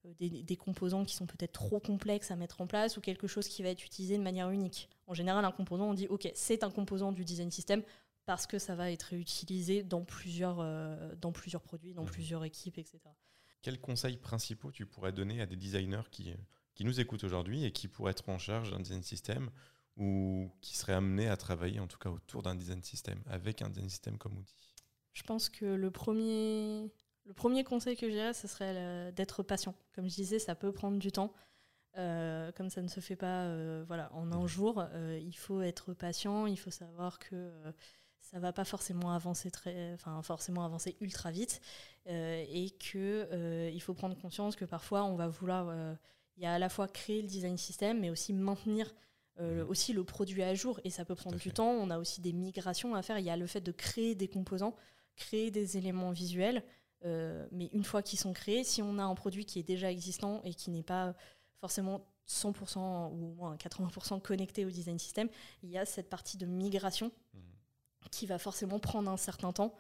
[0.07, 3.49] euh, des, composants qui sont peut-être trop complexes à mettre en place ou quelque chose
[3.49, 4.89] qui va être utilisé de manière unique.
[5.07, 7.83] En général, un composant, on dit OK, c'est un composant du design system
[8.25, 12.11] parce que ça va être utilisé dans plusieurs, euh, dans plusieurs produits, dans mmh.
[12.11, 12.99] plusieurs équipes, etc.
[13.63, 16.35] Quels conseils principaux tu pourrais donner à des designers qui,
[16.75, 19.51] qui nous écoutent aujourd'hui et qui pourraient être en charge d'un design system
[19.97, 23.69] ou qui seraient amenés à travailler en tout cas autour d'un design system, avec un
[23.69, 24.75] design system comme outil?
[25.15, 26.91] Je pense que le premier,
[27.27, 29.75] le premier conseil que j'ai, ce serait d'être patient.
[29.95, 31.33] Comme je disais, ça peut prendre du temps.
[31.99, 35.63] Euh, comme ça ne se fait pas euh, voilà, en un jour, euh, il faut
[35.63, 37.51] être patient, il faut savoir que
[38.21, 41.61] ça va pas forcément avancer très, enfin forcément avancer ultra vite,
[42.07, 45.73] et que il faut prendre conscience que parfois on va vouloir,
[46.37, 48.93] il y a à la fois créer le design system, mais aussi maintenir
[49.39, 49.61] mmh.
[49.69, 51.71] aussi le produit à jour, et ça peut prendre du temps.
[51.71, 53.19] On a aussi des migrations à faire.
[53.21, 54.75] Il y a le fait de créer des composants,
[55.15, 56.63] créer des éléments visuels.
[57.05, 59.91] Euh, mais une fois qu'ils sont créés, si on a un produit qui est déjà
[59.91, 61.15] existant et qui n'est pas
[61.61, 62.79] forcément 100%
[63.13, 65.29] ou au moins 80% connecté au design system,
[65.63, 67.39] il y a cette partie de migration mmh.
[68.11, 69.75] qui va forcément prendre un certain temps.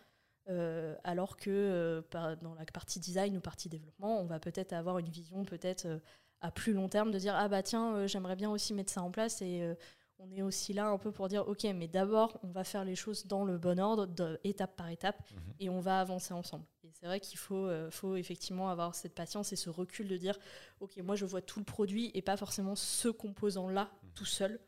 [0.48, 4.98] Euh, alors que euh, dans la partie design ou partie développement, on va peut-être avoir
[4.98, 6.00] une vision peut-être
[6.40, 9.10] à plus long terme de dire ah bah tiens j'aimerais bien aussi mettre ça en
[9.10, 9.74] place et
[10.18, 12.96] on est aussi là un peu pour dire ok mais d'abord on va faire les
[12.96, 15.36] choses dans le bon ordre étape par étape mmh.
[15.60, 16.64] et on va avancer ensemble
[16.98, 20.38] c'est vrai qu'il faut, euh, faut effectivement avoir cette patience et ce recul de dire,
[20.80, 24.10] ok, moi je vois tout le produit et pas forcément ce composant-là mhm.
[24.14, 24.60] tout seul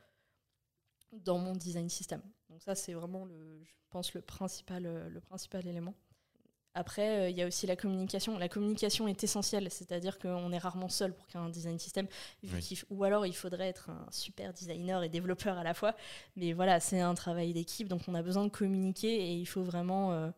[1.12, 2.20] dans mon design system.
[2.50, 5.94] Donc ça, c'est vraiment, le, je pense, le principal, euh, le principal élément.
[6.78, 8.38] Après, euh, il y a aussi la communication.
[8.38, 12.06] La communication est essentielle, c'est-à-dire qu'on est rarement seul pour qu'un design system,
[12.90, 15.94] ou alors il faudrait être un super designer et développeur à la fois.
[16.36, 19.62] Mais voilà, c'est un travail d'équipe, donc on a besoin de communiquer et il faut
[19.62, 20.32] vraiment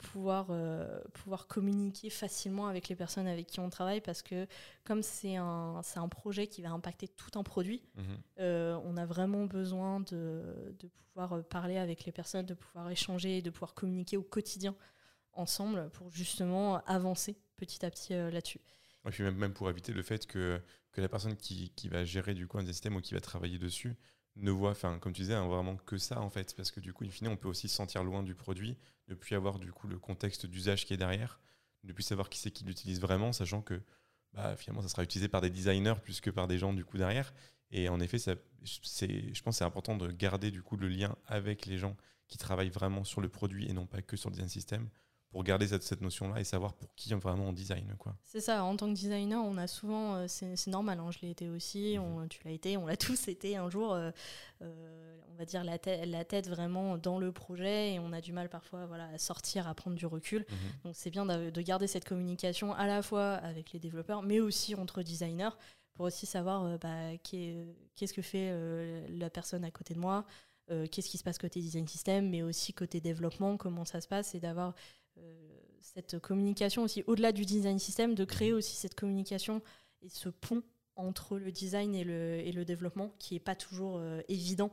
[0.00, 4.46] pouvoir, euh, pouvoir communiquer facilement avec les personnes avec qui on travaille parce que
[4.84, 8.04] comme c'est un, un projet qui va impacter tout un produit, mhm.
[8.40, 13.42] euh, on a vraiment besoin de, de, pouvoir parler avec les personnes, de pouvoir échanger,
[13.42, 14.76] de pouvoir communiquer au quotidien
[15.32, 18.60] ensemble pour justement avancer petit à petit euh, là-dessus.
[19.06, 20.60] Et puis même, pour éviter le fait que,
[20.92, 23.58] que la personne qui, qui va gérer du coup un système ou qui va travailler
[23.58, 23.96] dessus
[24.36, 26.92] ne voit, enfin, comme tu disais, hein, vraiment que ça en fait, parce que du
[26.92, 28.76] coup, in fine, on peut aussi se sentir loin du produit,
[29.08, 31.40] ne plus avoir du coup le contexte d'usage qui est derrière,
[31.84, 33.80] ne plus savoir qui c'est qui l'utilise vraiment, sachant que
[34.32, 36.98] bah, finalement, ça sera utilisé par des designers plus que par des gens du coup
[36.98, 37.32] derrière.
[37.72, 41.16] Et en effet, c'est, je pense que c'est important de garder du coup le lien
[41.26, 41.96] avec les gens
[42.28, 44.88] qui travaillent vraiment sur le produit et non pas que sur le design system
[45.30, 47.94] pour garder cette, cette notion-là et savoir pour qui vraiment on design.
[47.98, 48.16] Quoi.
[48.24, 51.30] C'est ça, en tant que designer, on a souvent, euh, c'est, normal, hein, je l'ai
[51.30, 52.04] été aussi, mhm.
[52.04, 54.10] on, tu l'as été, on l'a tous été un jour, euh,
[54.62, 58.20] euh, on va dire la, tête, la tête vraiment dans le projet et on a
[58.20, 60.44] du mal parfois voilà, à sortir, à prendre du recul.
[60.48, 60.56] Mhm.
[60.84, 64.40] Donc c'est bien de, de, garder cette communication à la fois avec les développeurs, mais
[64.40, 65.50] aussi entre designers,
[65.94, 68.52] pour aussi savoir bah, qu'est-ce que fait
[69.10, 70.24] la personne à côté de moi,
[70.90, 74.34] qu'est-ce qui se passe côté design system, mais aussi côté développement, comment ça se passe,
[74.34, 74.74] et d'avoir
[75.80, 78.58] cette communication aussi, au-delà du design system, de créer mhm.
[78.58, 79.62] aussi cette communication
[80.02, 80.62] et ce pont
[80.96, 84.72] entre le design et le, et le développement qui n'est pas toujours euh, évident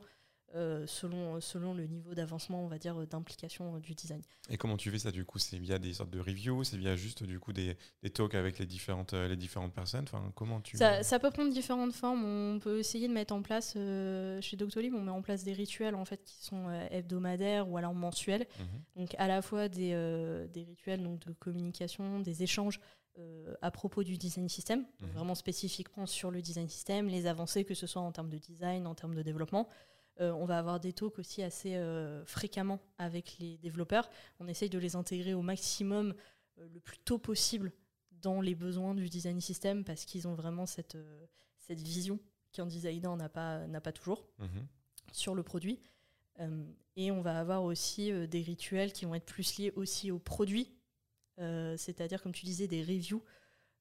[0.55, 4.21] euh, selon, selon le niveau d'avancement, on va dire, d'implication euh, du design.
[4.49, 5.39] Et comment tu fais ça du coup?
[5.39, 6.63] C'est via des sortes de reviews?
[6.63, 10.03] C'est via juste du coup des, des talks avec les différentes, euh, les différentes personnes?
[10.03, 10.77] Enfin, comment tu...
[10.77, 12.23] ça, ça, peut prendre différentes formes.
[12.23, 15.95] On peut essayer de mettre en place, chez Doctolib, on met en place des rituels
[15.95, 18.47] en fait, qui sont hebdomadaires ou alors mensuels.
[18.57, 19.01] Mhm.
[19.01, 19.89] Donc à la fois des,
[20.53, 22.79] des rituels donc, de communication, des échanges
[23.62, 25.10] à propos du design system, mhm.
[25.10, 28.88] vraiment spécifiquement sur le design system, les avancées, que ce soit en termes de design,
[28.88, 29.67] en termes de développement.
[30.19, 34.10] Euh, on va avoir des talks aussi assez euh, fréquemment avec les développeurs.
[34.39, 36.15] On essaye de les intégrer au maximum
[36.60, 37.71] euh, le plus tôt possible
[38.12, 40.97] dans les besoins du design system parce qu'ils ont vraiment cette,
[41.60, 42.19] cette vision
[42.51, 44.65] qu'un designer n'a pas, n'a pas toujours mhm.
[45.12, 45.80] sur le produit.
[46.95, 50.73] et on va avoir aussi des rituels qui vont être plus liés aussi au produit,
[51.38, 53.21] c'est-à-dire, comme tu disais, des reviews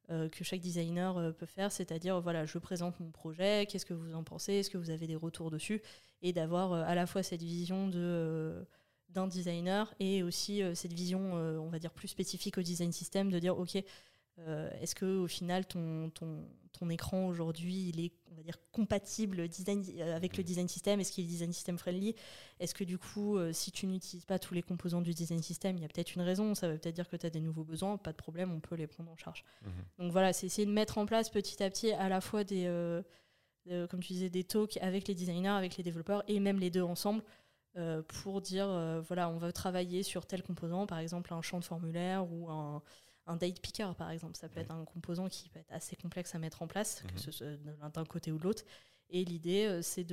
[0.09, 4.15] que chaque designer euh, peut faire, c'est-à-dire voilà, je présente mon projet, qu'est-ce que vous
[4.15, 5.83] en pensez, est-ce que vous avez des retours dessus,
[6.23, 8.67] et d'avoir euh, à la fois cette vision de
[9.09, 13.39] d'un designer et aussi cette vision, on va dire, plus spécifique au design system, de
[13.39, 16.45] dire, OK, est-ce que au final, ton, ton,
[16.79, 19.85] ton écran aujourd'hui, il est, on va dire, compatible design,
[20.15, 21.01] avec le design system?
[21.01, 22.15] Est-ce qu'il est design system friendly?
[22.61, 25.83] Est-ce que du coup, si tu n'utilises pas tous les composants du design system, il
[25.83, 27.97] y a peut-être une raison, ça veut peut-être dire que tu as des nouveaux besoins,
[27.97, 29.45] pas de problème, on peut les prendre en charge.
[29.63, 29.71] Mhm.
[29.99, 32.67] Donc voilà, c'est essayer de mettre en place petit à petit à la fois des,
[33.91, 36.83] comme tu disais, des talks avec les designers, avec les développeurs et même les deux
[36.83, 37.23] ensemble
[37.79, 41.59] euh, pour dire euh, voilà, on va travailler sur tel composant, par exemple un champ
[41.59, 42.83] de formulaire ou un,
[43.27, 44.37] un date picker, par exemple.
[44.37, 47.13] Ça peut être un composant qui peut être assez complexe à mettre en place, que
[47.13, 47.19] mhm.
[47.19, 47.57] ce soit
[47.93, 48.65] d'un côté ou de l'autre.
[49.11, 50.05] Et l'idée, euh, c'est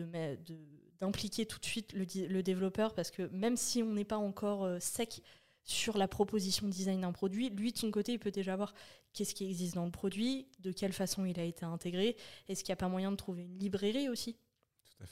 [1.00, 4.18] d'impliquer de, tout de suite le, le, développeur parce que même si on n'est pas
[4.18, 5.24] encore sec
[5.64, 8.74] sur la proposition design d'un produit, lui, de son côté, il peut déjà voir
[9.14, 12.18] qu'est-ce qui existe dans le produit, de quelle façon il a été intégré,
[12.50, 14.38] est-ce qu'il n'y a pas moyen de trouver une librairie aussi?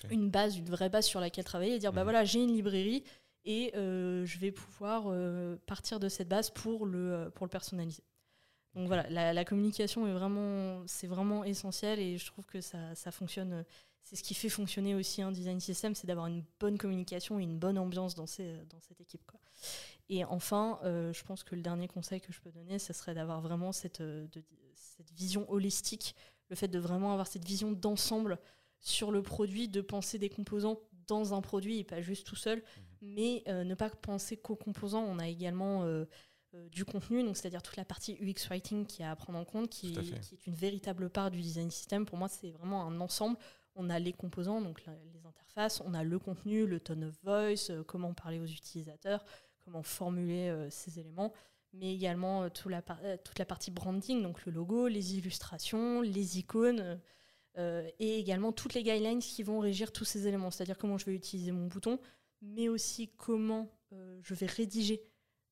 [0.10, 2.06] Une base, une vraie base sur laquelle travailler et dire bah mhm.
[2.06, 3.04] voilà, j'ai une librairie
[3.46, 7.50] et euh, je vais pouvoir euh, partir de cette base pour le, euh, pour le
[7.50, 8.04] personnaliser.
[8.76, 13.12] Donc voilà, la, communication est vraiment, c'est vraiment essentiel et je trouve que ça, ça
[13.12, 13.66] fonctionne.
[14.02, 17.44] C'est ce qui fait fonctionner aussi un design system, c'est d'avoir une bonne communication et
[17.44, 19.30] une bonne ambiance dans, ces, dans cette équipe.
[20.08, 23.42] Et enfin, je pense que le dernier conseil que je peux donner, ce serait d'avoir
[23.42, 24.02] vraiment cette,
[24.76, 26.16] cette vision holistique,
[26.50, 28.40] le fait de vraiment avoir cette vision d'ensemble
[28.80, 32.60] sur le produit, de penser des composants dans un produit et pas juste tout seul,
[32.60, 32.91] mhm.
[33.02, 35.04] Mais euh, ne pas penser qu'aux composants.
[35.04, 36.06] On a également euh,
[36.54, 39.70] euh, du contenu, donc c'est-à-dire toute la partie UX writing qui à prendre en compte,
[39.70, 42.06] qui, est une véritable part du design system.
[42.06, 43.38] Pour moi, c'est vraiment un ensemble.
[43.76, 47.72] On a les composants, donc les interfaces, on a le contenu, le tone of voice,
[47.88, 49.24] comment parler aux utilisateurs,
[49.64, 51.34] comment formuler ces éléments
[51.74, 57.00] mais également toute la, toute la partie branding, donc le logo, les illustrations, les icônes,
[57.56, 61.14] et également toutes les guidelines qui vont régir tous ces éléments, c'est-à-dire comment je vais
[61.14, 61.98] utiliser mon bouton,
[62.42, 65.02] mais aussi comment euh, je vais rédiger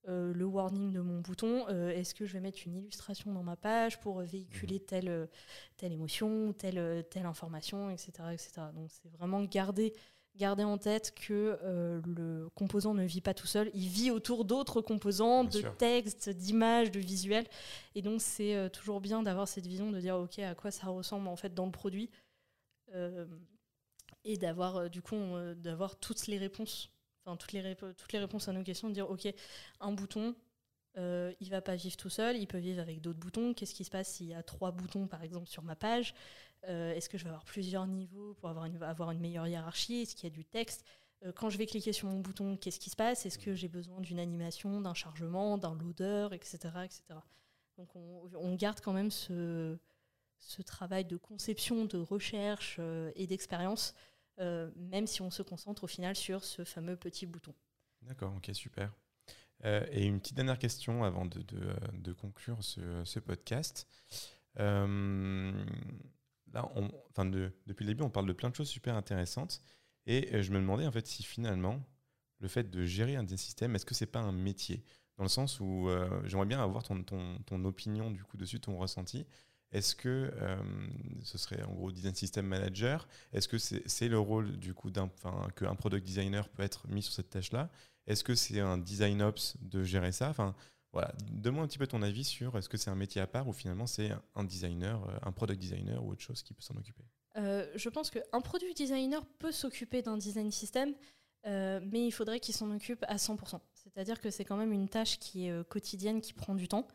[0.07, 1.67] euh, le warning de mon bouton.
[1.67, 4.85] Est-ce que je vais mettre une illustration dans ma page pour véhiculer mhm.
[4.85, 5.29] telle,
[5.77, 8.11] telle émotion, telle, telle information, etc.
[8.33, 8.61] etc.
[8.73, 9.93] Donc c'est vraiment garder
[10.39, 14.45] garder en tête que euh, le composant ne vit pas tout seul, il vit autour
[14.45, 17.45] d'autres composants, de textes, d'images, de visuels.
[17.93, 20.87] Et donc c'est euh, toujours bien d'avoir cette vision de dire ok à quoi ça
[20.87, 22.09] ressemble en fait dans le produit
[22.95, 23.25] euh,
[24.25, 25.17] et d'avoir du coup
[25.55, 26.91] d'avoir toutes les réponses,
[27.25, 29.27] enfin toutes les, toutes les réponses à nos questions, de dire ok
[29.79, 30.35] un bouton
[30.97, 33.53] euh, il va pas vivre tout seul, il peut vivre avec d'autres boutons.
[33.53, 36.13] Qu'est-ce qui se passe s'il y a trois boutons, par exemple, sur ma page?
[36.67, 40.01] Euh, Est-ce que je vais avoir plusieurs niveaux pour avoir une, avoir une meilleure hiérarchie?
[40.01, 40.83] Est-ce qu'il y a du texte?
[41.25, 43.25] Euh, Quand je vais cliquer sur mon bouton, qu'est-ce qui se passe?
[43.25, 46.57] Est-ce que j'ai besoin d'une animation, d'un chargement, d'un loader, etc.
[46.83, 47.03] etc.
[47.77, 49.77] Donc on, garde quand même ce,
[50.39, 53.93] ce, travail de conception, de recherche euh, et d'expérience,
[54.37, 57.53] même si on se concentre au final sur ce fameux petit bouton.
[58.03, 58.93] D'accord, ok, super.
[59.65, 63.87] Euh, et une petite dernière question avant de, conclure ce, podcast.
[64.59, 65.51] Euh,
[66.53, 66.69] là,
[67.09, 69.61] enfin de, depuis le début, on parle de plein de choses super intéressantes.
[70.05, 71.83] Et euh, je me demandais en fait si finalement,
[72.39, 74.83] le fait de gérer un système, est-ce que c'est pas un métier?
[75.17, 75.89] Dans le sens où
[76.23, 79.27] j'aimerais bien avoir ton, ton, ton, opinion du coup dessus, ton ressenti.
[79.71, 80.31] Est-ce que
[81.23, 85.09] ce serait en gros design system manager Est-ce que c'est le rôle du coup d'un,
[85.55, 87.69] qu'un product designer peut être mis sur cette tâche-là?
[88.07, 90.29] Est-ce que c'est un design ops de gérer ça?
[90.29, 90.55] Enfin,
[90.91, 93.47] voilà, donne-moi un petit peu ton avis sur est-ce que c'est un métier à part
[93.47, 96.75] ou finalement c'est un designer, euh, un product designer ou autre chose qui peut s'en
[96.75, 97.03] occuper?
[97.37, 100.95] Euh, Je pense qu'un product designer peut s'occuper d'un design system,
[101.45, 103.61] euh, mais il faudrait qu'il s'en occupe à 100%.
[103.75, 106.87] C'est-à-dire que c'est quand même une tâche qui est quotidienne, qui prend du temps.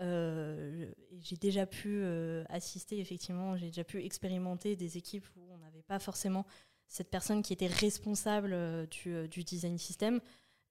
[0.00, 0.94] Mhm.
[1.20, 2.02] j'ai déjà pu
[2.48, 6.46] assister, effectivement, j'ai déjà pu expérimenter des équipes où on n'avait pas forcément
[6.86, 10.20] cette personne qui était responsable du, du design system.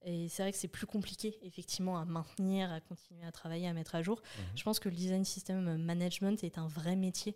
[0.03, 3.73] Et c'est vrai que c'est plus compliqué, effectivement, à maintenir, à continuer à travailler, à
[3.73, 4.21] mettre à jour.
[4.21, 4.43] Mhm.
[4.55, 7.36] Je pense que le design system management est un vrai métier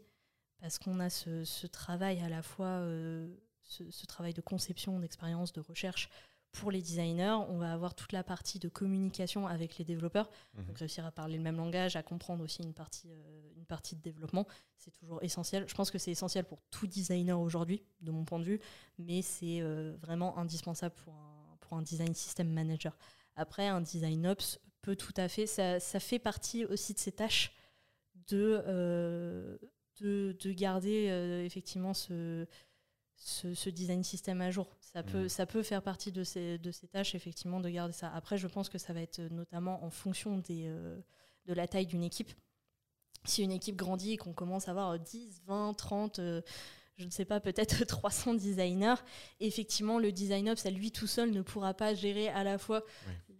[0.61, 5.59] parce qu'on a ce, travail à la fois, euh, ce, travail de conception, d'expérience, de
[5.59, 6.09] recherche
[6.51, 7.37] pour les designers.
[7.49, 10.65] On va avoir toute la partie de communication avec les développeurs, mhm.
[10.65, 13.95] donc réussir à parler le même langage, à comprendre aussi une partie, euh, une partie
[13.95, 14.47] de développement,
[14.77, 15.65] c'est toujours essentiel.
[15.67, 18.59] Je pense que c'est essentiel pour tout designer aujourd'hui, de mon point de vue,
[18.97, 22.97] mais c'est euh, vraiment indispensable pour un, pour un design system manager.
[23.35, 27.11] Après, un design ops peut tout à fait, ça, ça fait partie aussi de ses
[27.11, 27.53] tâches
[28.27, 29.59] de
[30.01, 32.45] de, garder euh, effectivement ce,
[33.23, 34.75] ce, design système à jour.
[34.81, 35.29] Ça peut, mmh.
[35.29, 38.11] ça peut faire partie de ces, de ces tâches, effectivement, de garder ça.
[38.13, 40.99] Après, je pense que ça va être notamment en fonction des, euh,
[41.45, 42.31] de la taille d'une équipe.
[43.23, 46.19] Si une équipe grandit et qu'on commence à avoir 10, 20, 30,
[46.97, 48.95] je ne sais pas, peut-être 300 designers,
[49.39, 52.83] effectivement, le design ops, à lui tout seul, ne pourra pas gérer à la fois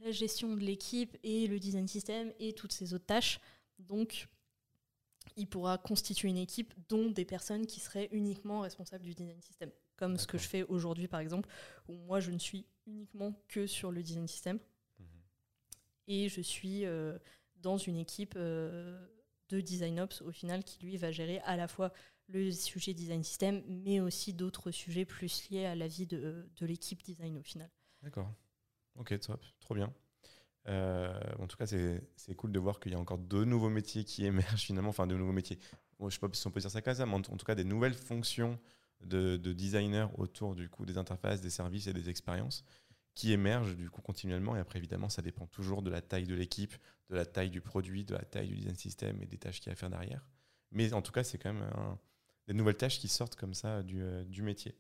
[0.04, 3.40] la gestion de l'équipe et le design système et toutes ces autres tâches.
[3.80, 4.28] Donc,
[5.36, 9.72] il pourra constituer une équipe dont des personnes qui seraient uniquement responsables du design system.
[9.96, 11.50] Comme ce que je fais aujourd'hui, par exemple,
[11.88, 14.60] où moi, je ne suis uniquement que sur le design system.
[15.00, 15.06] Mhm.
[16.08, 17.18] Et je suis euh,
[17.58, 19.06] dans une équipe euh,
[19.50, 21.94] de design ops, au final, qui, lui, va gérer à la fois
[22.28, 26.66] le sujet design system, mais aussi d'autres sujets plus liés à la vie de, de
[26.66, 27.70] l'équipe design, au final.
[28.02, 28.34] D'accord.
[28.96, 29.44] Ok, top.
[29.60, 29.94] Trop bien.
[30.68, 34.04] Euh, en tout cas, c'est cool de voir qu'il y a encore de nouveaux métiers
[34.04, 35.60] qui émergent finalement, enfin de nouveaux métiers.
[36.00, 37.56] je ne sais pas si on peut dire ça comme ça, mais en, tout cas
[37.56, 38.60] des nouvelles fonctions
[39.02, 42.64] de, de designers autour du coup des interfaces, des services et des expériences
[43.14, 44.56] qui émergent du coup continuellement.
[44.56, 46.76] Et après, évidemment, ça dépend toujours de la taille de l'équipe,
[47.10, 49.68] de la taille du produit, de la taille du design system et des tâches qu'il
[49.68, 50.26] y a à faire derrière.
[50.72, 51.68] Mais en tout cas, c'est quand même
[52.48, 54.76] des nouvelles tâches qui sortent comme ça du, euh, du métier.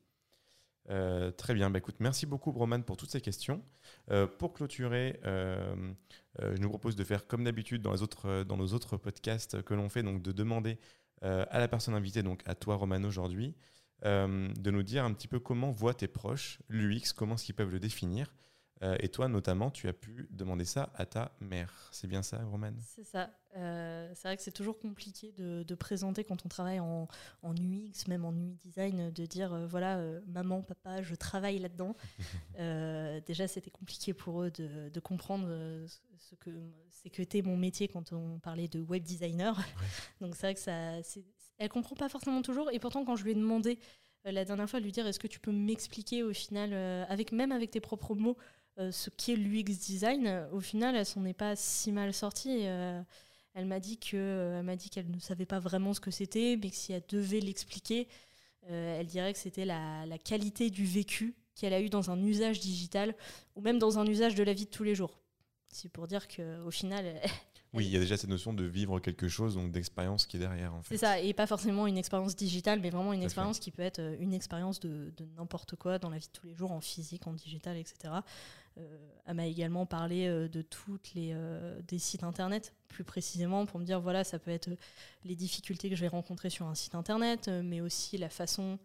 [0.89, 3.63] Euh, très bien, bah, écoute, merci beaucoup Roman pour toutes ces questions.
[4.09, 5.93] Euh, pour clôturer, euh,
[6.39, 7.95] je nous propose de faire comme d'habitude dans,
[8.43, 10.77] dans nos autres podcasts que l'on fait, donc de demander
[11.23, 13.55] à la personne invitée, donc à toi Roman aujourd'hui,
[14.03, 17.69] de nous dire un petit peu comment voient tes proches l'UX, comment est-ce qu'ils peuvent
[17.69, 18.34] le définir,
[18.84, 21.89] euh, et toi, notamment, tu as pu demander ça à ta mère.
[21.91, 23.29] C'est bien ça, Romane C'est ça.
[23.55, 27.07] Euh, c'est vrai que c'est toujours compliqué de, présenter quand on travaille en,
[27.43, 31.95] UX, même en UI design, de dire euh, voilà, maman, papa, je travaille là-dedans.
[33.27, 35.47] déjà, c'était compliqué pour eux de, comprendre
[36.17, 36.51] ce que
[36.89, 39.57] c'est que était mon métier quand on parlait de web designer.
[40.21, 41.21] Donc c'est vrai que ça,
[41.57, 42.71] elle comprend pas forcément toujours.
[42.71, 43.79] Et pourtant, quand je lui ai demandé
[44.23, 46.73] la dernière fois de lui dire est-ce que tu peux m'expliquer au final,
[47.09, 48.38] avec même avec tes propres mots,
[48.78, 52.65] ce qu'est l'UX design, au final, elle s'en est pas si mal sortie.
[52.67, 53.01] Euh,
[53.53, 56.11] elle m'a dit que, euh, elle m'a dit qu'elle ne savait pas vraiment ce que
[56.11, 58.07] c'était, mais que si elle devait l'expliquer,
[58.67, 62.59] elle dirait que c'était la, la, qualité du vécu qu'elle a eu dans un usage
[62.59, 63.15] digital
[63.55, 65.19] ou même dans un usage de la vie de tous les jours.
[65.67, 67.19] C'est pour dire qu'au final,
[67.74, 70.41] Oui, il y a déjà cette notion de vivre quelque chose, donc d'expérience qui est
[70.41, 70.74] derrière.
[70.74, 70.95] En fait.
[70.95, 74.01] C'est ça, et pas forcément une expérience digitale, mais vraiment une expérience qui peut être
[74.19, 77.28] une expérience de, de n'importe quoi dans la vie de tous les jours, en physique,
[77.28, 78.13] en digital, etc.
[78.78, 83.65] Euh, elle m'a également parlé euh, de toutes les euh, des sites internet, plus précisément
[83.65, 84.69] pour me dire voilà, ça peut être
[85.26, 88.80] les difficultés que je vais rencontrer sur un site internet, mais aussi la façon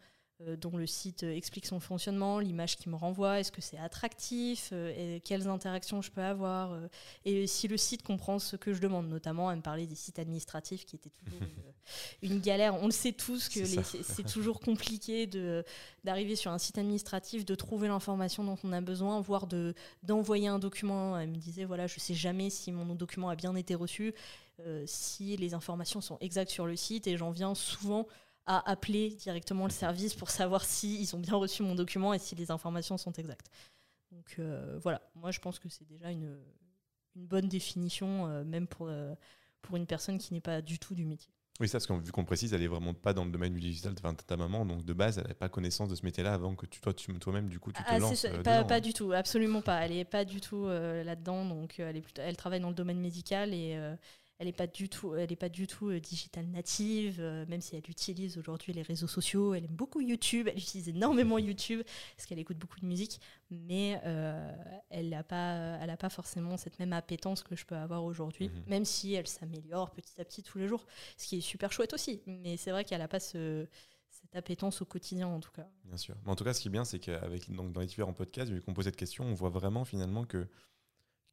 [0.61, 4.69] dont le site euh, explique son fonctionnement, l'image qui me renvoie, est-ce que c'est attractif,
[4.73, 6.79] euh, et quelles interactions je peux avoir,
[7.25, 10.19] et si le site comprend ce que je demande, notamment à me parler des sites
[10.19, 11.41] administratifs qui étaient toujours
[12.23, 12.75] une, galère.
[12.75, 15.27] On le sait tous que c'est toujours compliqué
[16.05, 19.47] d'arriver sur un site administratif, de trouver l'information dont on a besoin, voire
[20.03, 21.19] d'envoyer un document.
[21.19, 24.15] Elle me disait voilà, je sais jamais si mon document a bien été reçu.
[24.85, 28.07] si les informations sont exactes sur le site et j'en viens souvent
[28.47, 32.19] à appeler directement le service pour savoir s'ils ils ont bien reçu mon document et
[32.19, 33.51] si les informations sont exactes.
[34.13, 36.39] Donc euh, voilà, moi je pense que c'est déjà une,
[37.17, 39.15] une, bonne définition, euh, même pour, euh,
[39.63, 41.31] pour une personne qui n'est pas du tout du métier.
[41.59, 43.61] Oui, ça, parce que vu qu'on précise, elle n'est vraiment pas dans le domaine du
[43.61, 46.55] digital, enfin, ta maman, donc de base, elle n'avait pas connaissance de ce métier-là avant
[46.55, 48.27] que tu, toi, tu, toi-même, du coup, tu te ah, lances.
[48.45, 49.81] pas, pas, du tout, absolument pas.
[49.81, 53.01] Elle n'est pas du tout là-dedans, donc elle, est plutôt, elle travaille dans le domaine
[53.01, 53.75] médical et
[54.39, 57.61] elle n'est pas du tout, elle est pas du tout euh, digital native, euh, même
[57.61, 59.55] si elle utilise aujourd'hui les réseaux sociaux.
[59.55, 61.83] Elle aime beaucoup YouTube, elle utilise énormément YouTube
[62.17, 63.21] parce qu'elle écoute beaucoup de musique,
[63.51, 64.53] mais euh,
[64.91, 68.63] elle n'a pas, elle pas forcément cette même appétence que je peux avoir aujourd'hui, mhm.
[68.67, 71.95] même si elle s'améliore petit à petit tous les jours, ce qui est super chouette
[71.95, 72.21] aussi.
[72.27, 73.67] Mais c'est vrai qu'elle n'a pas ce
[74.11, 75.69] cette appétence au quotidien en tout cas.
[75.85, 76.17] Bien sûr.
[76.25, 78.51] Mais en tout cas, ce qui est bien, c'est qu'avec donc dans les différents podcasts,
[78.51, 80.49] vu qu'on pose cette question, on voit vraiment finalement que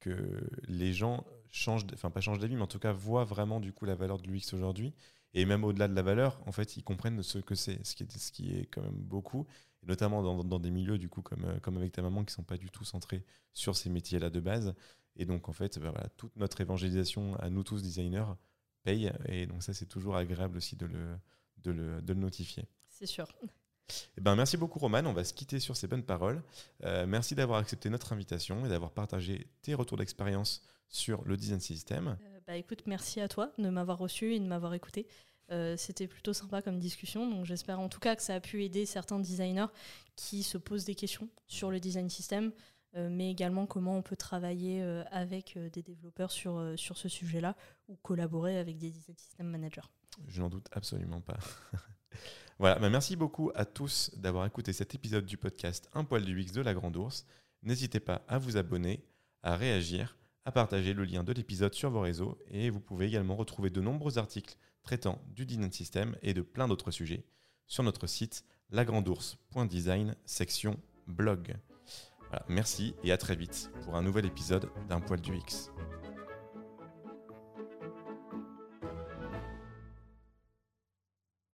[0.04, 3.72] que les gens changent, enfin pas changent d'avis, mais en tout cas voient vraiment du
[3.72, 4.94] coup la valeur de l'UX aujourd'hui.
[5.34, 8.04] Et même au-delà de la valeur, en fait, ils comprennent ce que c'est, ce qui
[8.04, 9.48] est, ce qui est quand même beaucoup.
[9.84, 12.70] notamment dans, des milieux du coup comme, comme avec ta maman qui sont pas du
[12.70, 13.24] tout centrés
[13.54, 14.76] sur ces métiers-là de base.
[15.16, 15.80] Et donc en fait,
[16.18, 18.34] toute notre évangélisation à nous tous designers
[18.84, 21.18] paye, et donc ça c'est toujours agréable aussi de le,
[21.64, 22.66] de le, de le notifier.
[22.90, 23.28] C'est sûr.
[24.18, 26.42] Eh ben, merci beaucoup Roman, on va se quitter sur ces bonnes paroles.
[26.84, 31.60] Euh, merci d'avoir accepté notre invitation et d'avoir partagé tes retours d'expérience sur le design
[31.60, 32.18] system.
[32.22, 35.08] Euh, bah écoute, merci à toi de m'avoir reçu et de m'avoir écouté.
[35.52, 38.64] Euh, c'était plutôt sympa comme discussion, donc j'espère en tout cas que ça a pu
[38.64, 39.68] aider certains designers
[40.16, 42.52] qui se posent des questions sur le design system,
[42.96, 47.56] mais également comment on peut travailler avec des développeurs sur, sur ce sujet-là
[47.88, 49.82] ou collaborer avec des design system managers.
[50.28, 51.40] Je n'en doute absolument pas.
[52.64, 56.54] Bah, merci beaucoup à tous d'avoir écouté cet épisode du podcast Un poil du X
[56.54, 57.26] de la Grande Ourse.
[57.62, 59.04] N'hésitez pas à vous abonner,
[59.42, 63.36] à réagir, à partager le lien de l'épisode sur vos réseaux et vous pouvez également
[63.36, 67.26] retrouver de nombreux articles traitant du design system et de plein d'autres sujets
[67.68, 71.58] sur notre site lagrandours.design section blog.
[72.48, 75.70] Merci et à très vite pour un nouvel épisode d'Un poil du X.